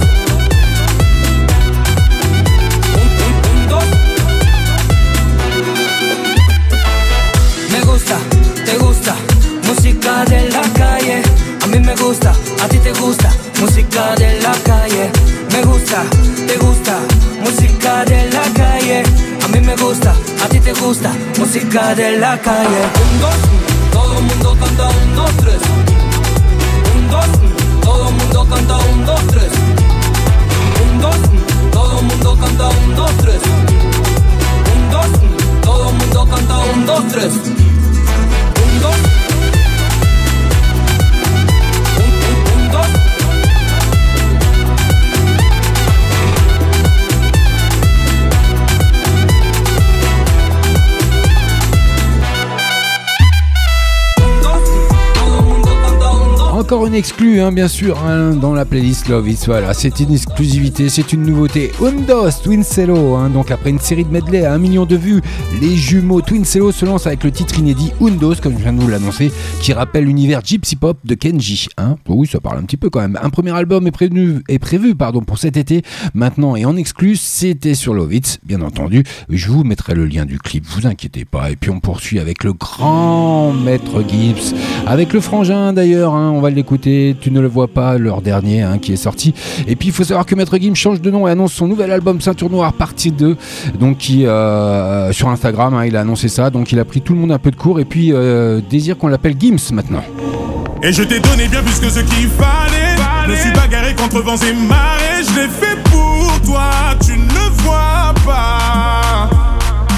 [2.95, 3.85] Un, un, un, dos.
[7.71, 8.17] Me gusta,
[8.65, 9.15] te gusta,
[9.63, 11.21] música de la calle.
[11.63, 15.09] A mí me gusta, a ti te gusta, música de la calle.
[15.51, 16.03] Me gusta,
[16.45, 16.99] te gusta,
[17.41, 19.03] música de la calle.
[19.43, 20.13] A mí me gusta,
[20.43, 22.81] a ti te gusta, música de la calle.
[23.03, 23.35] Un, dos,
[23.91, 25.61] todo el mundo canta un, dos, tres.
[26.95, 27.27] Un, dos,
[27.81, 29.51] todo el mundo canta un, dos, tres.
[30.83, 31.15] Un, dos,
[31.71, 33.41] todo el mundo canta un, dos, tres.
[34.73, 35.07] Un, dos,
[35.61, 37.33] todo el mundo canta un, dos, tres.
[37.33, 39.18] Un, dos.
[56.69, 59.43] Encore une exclue, hein, bien sûr, hein, dans la playlist Love It.
[59.47, 61.71] Voilà, c'est une exclusivité, c'est une nouveauté.
[61.81, 65.19] Undos, Twincello, hein, donc après une série de medley à un million de vues,
[65.59, 68.87] les jumeaux Twincello se lancent avec le titre inédit Undos, comme je viens de vous
[68.87, 69.31] l'annoncer,
[69.61, 71.69] qui rappelle l'univers gypsy pop de Kenji.
[71.77, 71.95] Hein.
[72.07, 73.17] Oui, ça parle un petit peu quand même.
[73.19, 75.81] Un premier album est prévu, pardon, pour cet été.
[76.13, 79.03] Maintenant, et en exclu, c'était sur Love It, bien entendu.
[79.27, 81.49] Je vous mettrai le lien du clip, vous inquiétez pas.
[81.49, 84.55] Et puis on poursuit avec le grand maître Gibbs,
[84.85, 88.77] avec le frangin d'ailleurs, on va l'écouter, tu ne le vois pas, leur dernier hein,
[88.77, 89.33] qui est sorti.
[89.67, 91.91] Et puis il faut savoir que maître Gibbs change de nom et annonce son nouvel
[91.91, 93.37] album Ceinture Noire partie 2,
[93.79, 97.13] donc qui euh, sur Instagram, hein, il a annoncé ça, donc il a pris tout
[97.13, 100.03] le monde un peu de court et puis euh, désire qu'on l'appelle Gims maintenant.
[100.83, 102.95] Et je t'ai donné bien plus que ce qu'il fallait.
[103.27, 103.51] Je suis
[103.95, 105.23] contre vents et marées.
[105.23, 106.71] Je l'ai fait pour toi,
[107.05, 109.29] tu ne le vois pas.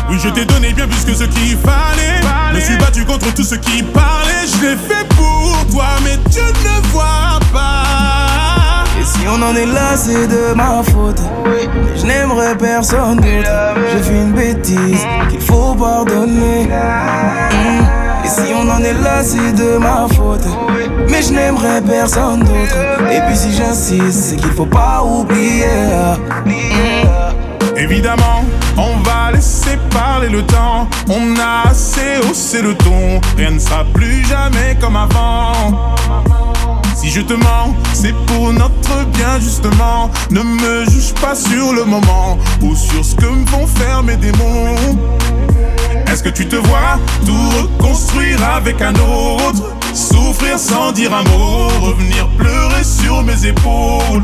[0.09, 2.30] Oui, je t'ai donné bien plus que ce qu'il fallait.
[2.61, 4.45] Je me suis battu contre tout ce qui parlait.
[4.45, 8.83] Je l'ai fait pour toi, mais tu ne le vois pas.
[8.99, 11.19] Et si on en est là, c'est de ma faute.
[11.43, 11.67] Mais
[11.99, 13.49] je n'aimerais personne d'autre.
[13.91, 16.67] J'ai fait une bêtise qu'il faut pardonner.
[16.67, 18.25] Mm.
[18.25, 20.45] Et si on en est là, c'est de ma faute.
[21.09, 22.77] Mais je n'aimerais personne d'autre.
[23.11, 25.65] Et puis si j'insiste, c'est qu'il faut pas oublier.
[27.75, 28.45] Évidemment,
[29.91, 30.87] parler le temps.
[31.09, 33.21] On a assez haussé le ton.
[33.37, 35.95] Rien ne sera plus jamais comme avant.
[36.95, 40.09] Si je te mens, c'est pour notre bien justement.
[40.29, 44.17] Ne me juge pas sur le moment ou sur ce que me vont faire mes
[44.17, 44.75] démons.
[46.07, 49.63] Est-ce que tu te vois tout reconstruire avec un autre?
[49.93, 54.23] Souffrir sans dire un mot, revenir pleurer sur mes épaules.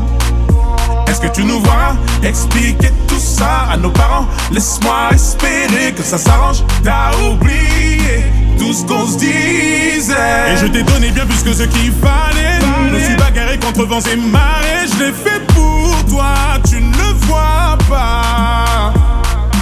[1.08, 1.96] Est-ce que tu nous vois?
[2.22, 6.62] Expliquer tout ça à nos parents Laisse-moi espérer que ça s'arrange.
[6.84, 8.24] T'as oublié
[8.58, 10.52] tout ce qu'on se disait.
[10.52, 12.58] Et je t'ai donné bien plus que ce qu'il fallait.
[12.88, 14.86] Je me suis bagarré contre vents et marées.
[14.92, 16.34] Je l'ai fait pour toi,
[16.68, 18.92] tu ne le vois pas.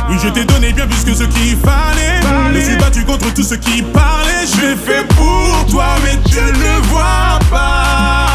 [0.08, 2.20] Oui, je t'ai donné bien plus que ce qu'il fallait.
[2.54, 4.46] Je suis battu contre tout ce qui parlait.
[4.46, 8.25] Je l'ai fait pour toi, mais tu ne le vois pas.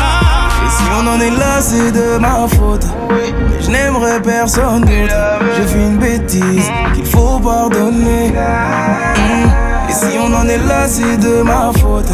[0.93, 2.85] On en est là, c'est de ma faute.
[3.09, 5.15] Mais je n'aimerais personne d'autre.
[5.55, 8.30] J'ai fait une bêtise qu'il faut pardonner.
[8.30, 9.89] Mm.
[9.89, 12.11] Et si on en est là, c'est de ma faute.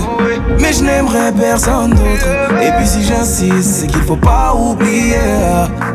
[0.59, 2.27] Mais je n'aimerais personne d'autre.
[2.61, 5.17] Et puis si j'insiste, c'est qu'il faut pas oublier.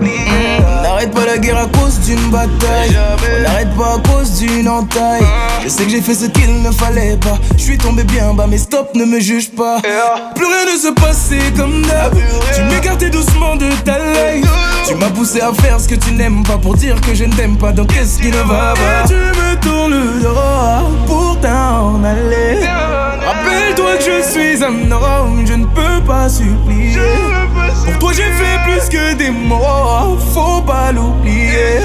[0.00, 0.81] Mm.
[1.02, 2.96] On n'arrête pas la guerre à cause d'une bataille.
[2.96, 5.26] On n'arrête pas à cause d'une entaille.
[5.64, 7.38] Je sais que j'ai fait ce qu'il ne fallait pas.
[7.56, 9.80] Je suis tombé bien bas, mais stop, ne me juge pas.
[10.36, 12.14] Plus rien ne se passait comme d'hab.
[12.54, 14.46] Tu m'écartais doucement de ta life.
[14.86, 17.32] Tu m'as poussé à faire ce que tu n'aimes pas pour dire que je ne
[17.32, 17.72] t'aime pas.
[17.72, 19.08] Donc qu'est-ce qui ne va pas?
[19.08, 22.60] Tu me tournes le dos pour t'en aller.
[23.26, 26.98] Rappelle-toi que je suis un homme, je ne peux pas supplier.
[27.84, 31.80] Pour toi j'ai fait plus que des mots, faut pas l'oublier.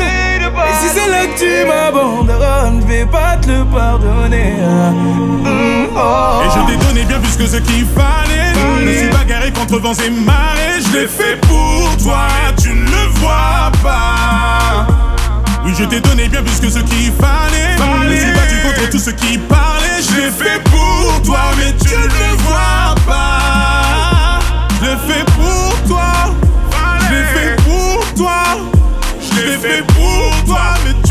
[0.65, 4.55] Et si c'est là que tu m'abandonnes, je vais pas te le pardonner.
[4.61, 6.41] Mm, oh.
[6.43, 8.53] Et je t'ai donné bien plus que ce qu'il fallait.
[8.55, 10.81] Je me suis bagarré contre vents et marées.
[10.81, 12.27] Je l'ai fait pour toi,
[12.61, 14.87] tu ne le vois pas.
[15.63, 17.75] Oui, je t'ai donné bien plus que ce qu'il fallait.
[17.77, 20.01] Je me suis battu contre tout ce qui parlait.
[20.01, 24.39] Je l'ai fait pour toi, mais tu ne le vois pas.
[24.81, 25.36] Je l'ai fait pour
[29.37, 31.06] Je l'ai fait pour toi, mais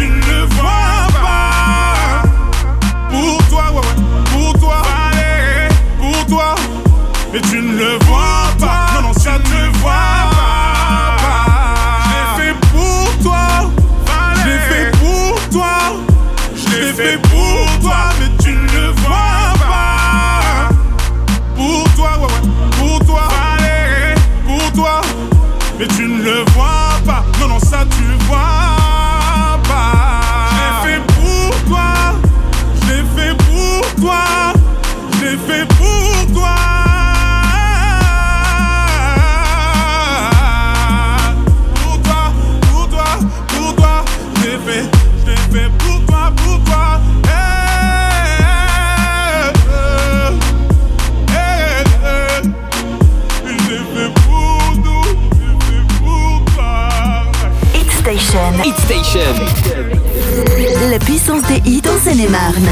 [62.07, 62.71] Seine-et-Marne.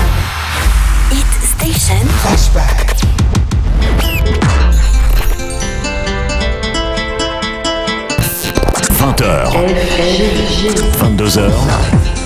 [1.11, 2.07] Hit Station.
[2.23, 2.95] Flashback.
[8.93, 9.51] 20h.
[11.01, 12.24] 22h.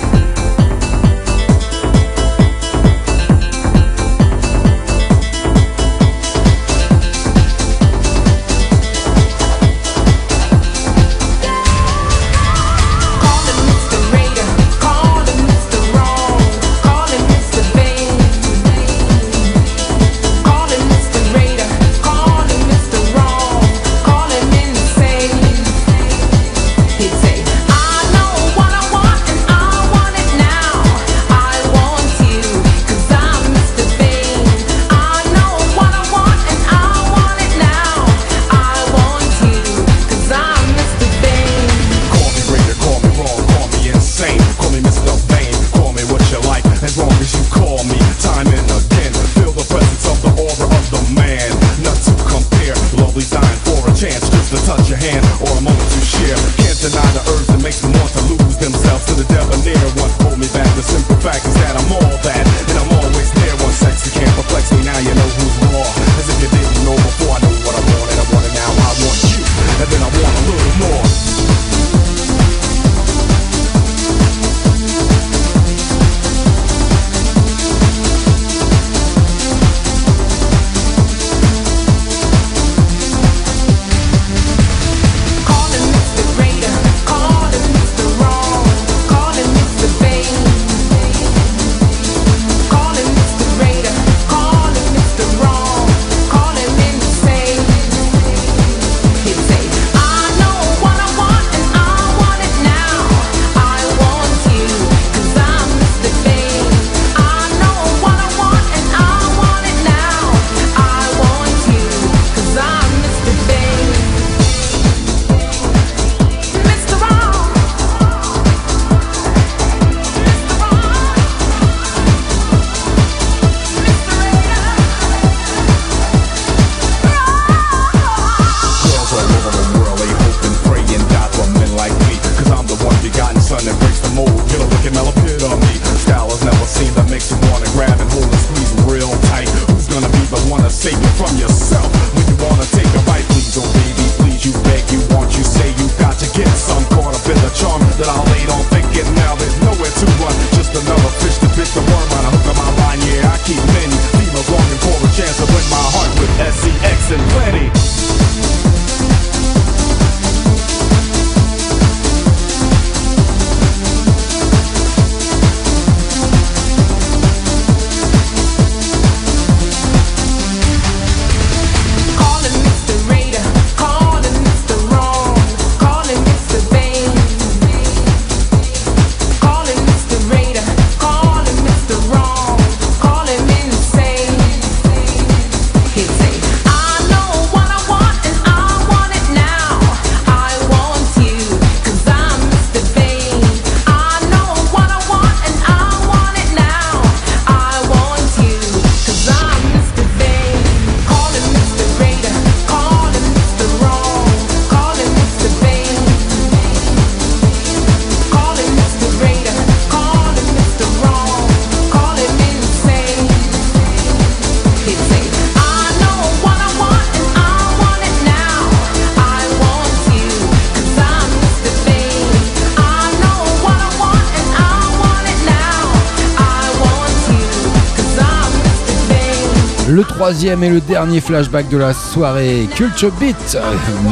[229.99, 233.59] Le troisième et le dernier flashback de la soirée, Culture Beat, euh,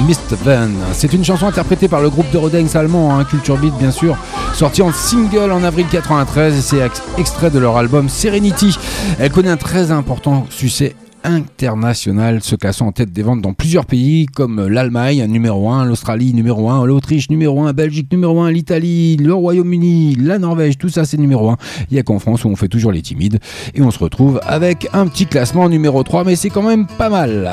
[0.06, 0.36] Mr.
[0.44, 0.68] Van.
[0.92, 4.18] C'est une chanson interprétée par le groupe de Rodenx allemand, hein, Culture Beat bien sûr,
[4.54, 8.78] sortie en single en avril 93 et c'est ex- extrait de leur album Serenity.
[9.18, 10.94] Elle connaît un très important succès
[11.24, 16.34] international, se classant en tête des ventes dans plusieurs pays comme l'Allemagne numéro 1, l'Australie
[16.34, 21.06] numéro 1, l'Autriche numéro 1, Belgique numéro 1, l'Italie, le Royaume-Uni, la Norvège, tout ça
[21.06, 21.58] c'est numéro 1.
[21.90, 23.40] Il n'y a qu'en France où on fait toujours les timides
[23.74, 27.10] et on se retrouve avec un petit classement numéro 3 mais c'est quand même pas
[27.10, 27.52] mal.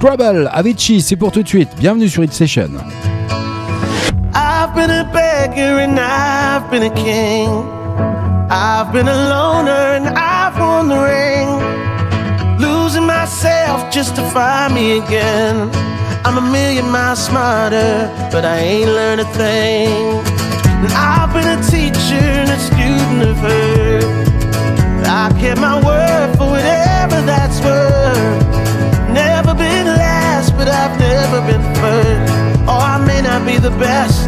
[0.00, 1.68] Trouble, Avicii, c'est pour tout de suite.
[1.78, 2.70] Bienvenue sur Hit Session.
[4.34, 7.48] I've been a beggar and I've been a king.
[8.50, 11.61] I've been a loner and I've won the ring.
[13.22, 15.70] Myself just to find me again.
[16.24, 20.18] I'm a million miles smarter, but I ain't learned a thing.
[20.82, 24.00] And I've been a teacher and a student of her.
[25.06, 28.42] I kept my word for whatever that's worth.
[29.14, 32.32] Never been last, but I've never been first.
[32.62, 34.26] Or I may not be the best,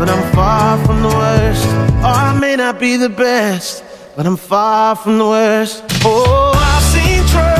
[0.00, 1.64] but I'm far from the worst.
[2.02, 3.84] Or I may not be the best,
[4.16, 5.84] but I'm far from the worst.
[6.04, 7.51] Oh, I've seen trouble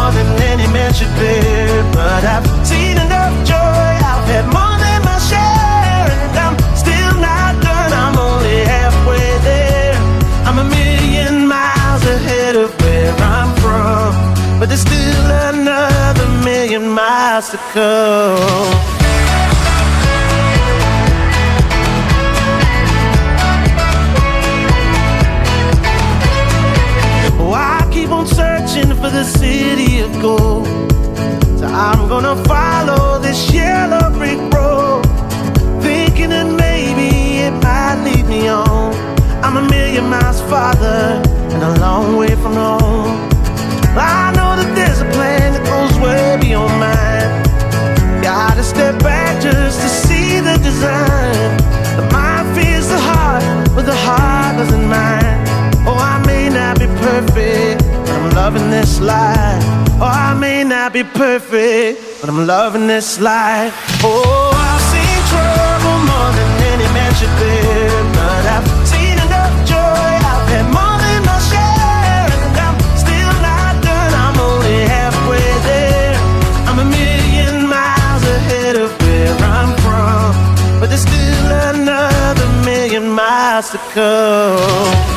[0.00, 1.68] more than any man should bear.
[1.92, 6.06] But I've seen enough joy, I've had more than my share.
[6.24, 9.96] And I'm still not done, I'm only halfway there.
[10.48, 14.10] I'm a million miles ahead of where I'm from.
[14.58, 18.99] But there's still another million miles to come.
[28.10, 30.66] keep on searching for the city of gold.
[31.58, 35.02] So I'm gonna follow this yellow brick road,
[35.80, 38.94] thinking that maybe it might lead me on.
[39.44, 41.22] I'm a million miles farther
[41.52, 43.28] and a long way from home.
[43.96, 48.22] I know that there's a plan that goes way beyond mine.
[48.22, 51.50] Gotta step back just to see the design.
[52.10, 55.19] My fears feeds the heart, but the heart doesn't mind.
[58.50, 59.62] loving this life.
[60.00, 63.72] Oh, I may not be perfect, but I'm loving this life.
[64.02, 70.10] Oh, I've seen trouble more than any man should bear, but I've seen enough joy.
[70.32, 74.12] I've had more than my share, and I'm still not done.
[74.24, 76.14] I'm only halfway there.
[76.66, 83.70] I'm a million miles ahead of where I'm from, but there's still another million miles
[83.70, 85.09] to go.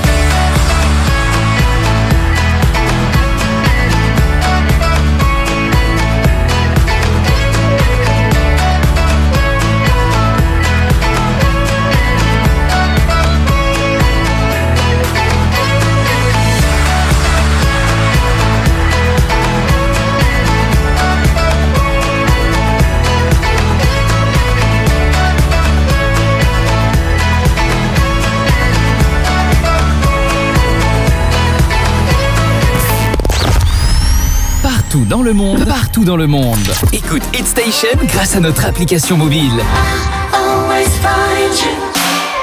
[34.94, 36.72] Partout dans le monde, partout dans le monde.
[36.92, 39.60] Écoute Hit Station grâce à notre application mobile.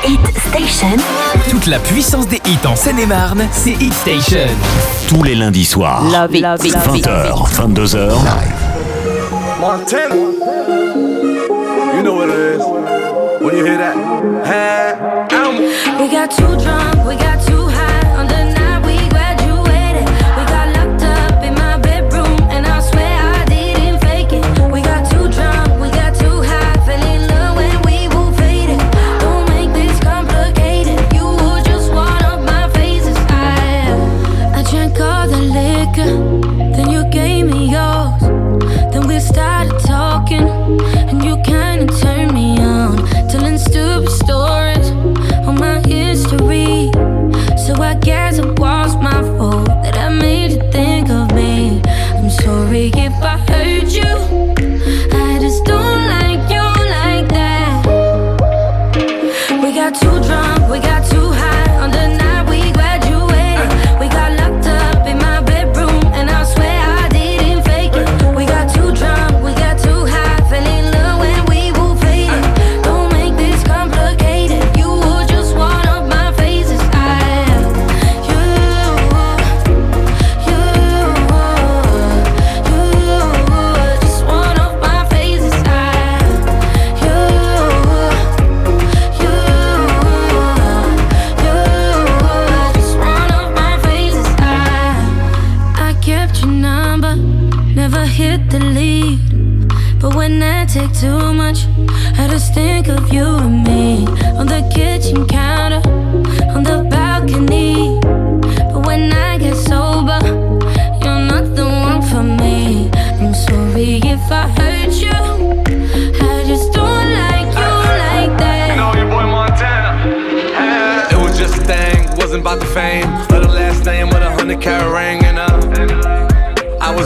[0.04, 0.96] Hit Station.
[1.48, 4.48] Toute la puissance des hits en Seine-et-Marne, c'est Hit Station.
[5.06, 6.02] Tous les lundis soirs.
[6.10, 7.06] Love it, love it, love it.
[7.06, 8.10] 20h, 22h.
[9.60, 10.14] Montana.
[11.94, 12.64] You know what it is.
[13.40, 13.94] When you hear that,
[14.44, 14.94] hey,
[15.36, 17.39] I'm We got too drunk, we got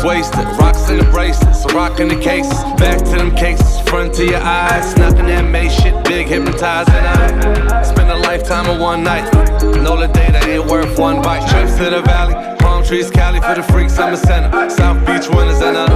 [0.04, 2.52] wasted, rocks in the bracelets, so rocking the cases.
[2.76, 4.96] Back to them cases, front to your eyes.
[4.96, 6.94] Nothing that made shit big, hypnotizing.
[6.94, 9.32] I spend a lifetime of one night.
[9.62, 11.48] Know the day that ain't worth one bite.
[11.48, 14.70] Trips to the valley, palm trees, Cali for the freaks, I'm a center.
[14.70, 15.88] South Beach winners and uh.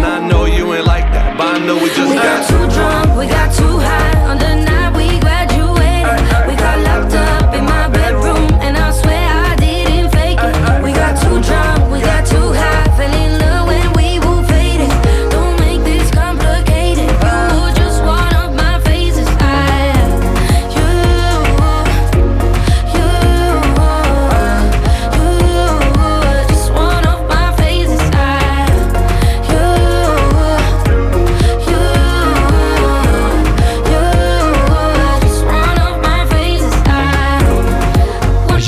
[0.00, 2.74] And I know you ain't like that, but I know we just We got too
[2.74, 3.99] drunk, we got too high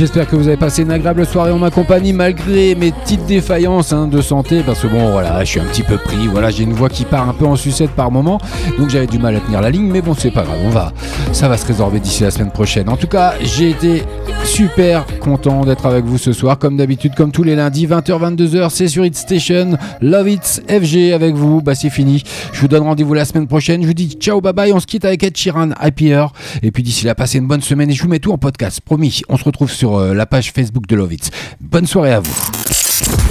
[0.03, 3.93] J'espère que vous avez passé une agréable soirée en ma compagnie malgré mes petites défaillances
[3.93, 6.65] hein, de santé parce que bon voilà je suis un petit peu pris voilà j'ai
[6.65, 8.41] une voix qui part un peu en sucette par moment
[8.81, 10.93] donc j'avais du mal à tenir la ligne mais bon c'est pas grave on va
[11.31, 12.89] ça va se résorber d'ici la semaine prochaine.
[12.89, 14.03] En tout cas j'ai été
[14.44, 16.59] super content d'être avec vous ce soir.
[16.59, 19.77] Comme d'habitude comme tous les lundis 20h 22h c'est sur It Station.
[20.01, 21.62] Love It FG avec vous.
[21.62, 22.23] Bah c'est fini.
[22.52, 23.82] Je vous donne rendez-vous la semaine prochaine.
[23.82, 24.73] Je vous dis ciao bye bye.
[24.73, 26.32] On se quitte avec Ed Sheeran Happy Hour.
[26.62, 28.81] Et puis d'ici là passez une bonne semaine et je vous mets tout en podcast.
[28.81, 29.23] Promis.
[29.28, 32.35] On se retrouve sur euh, la page Facebook de Love It bonne soirée à vous.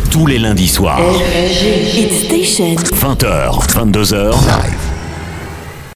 [0.09, 0.99] Tous les lundis soirs.
[1.35, 2.75] Hit Station.
[2.75, 4.31] 20h, 22h.
[4.31, 4.90] Live.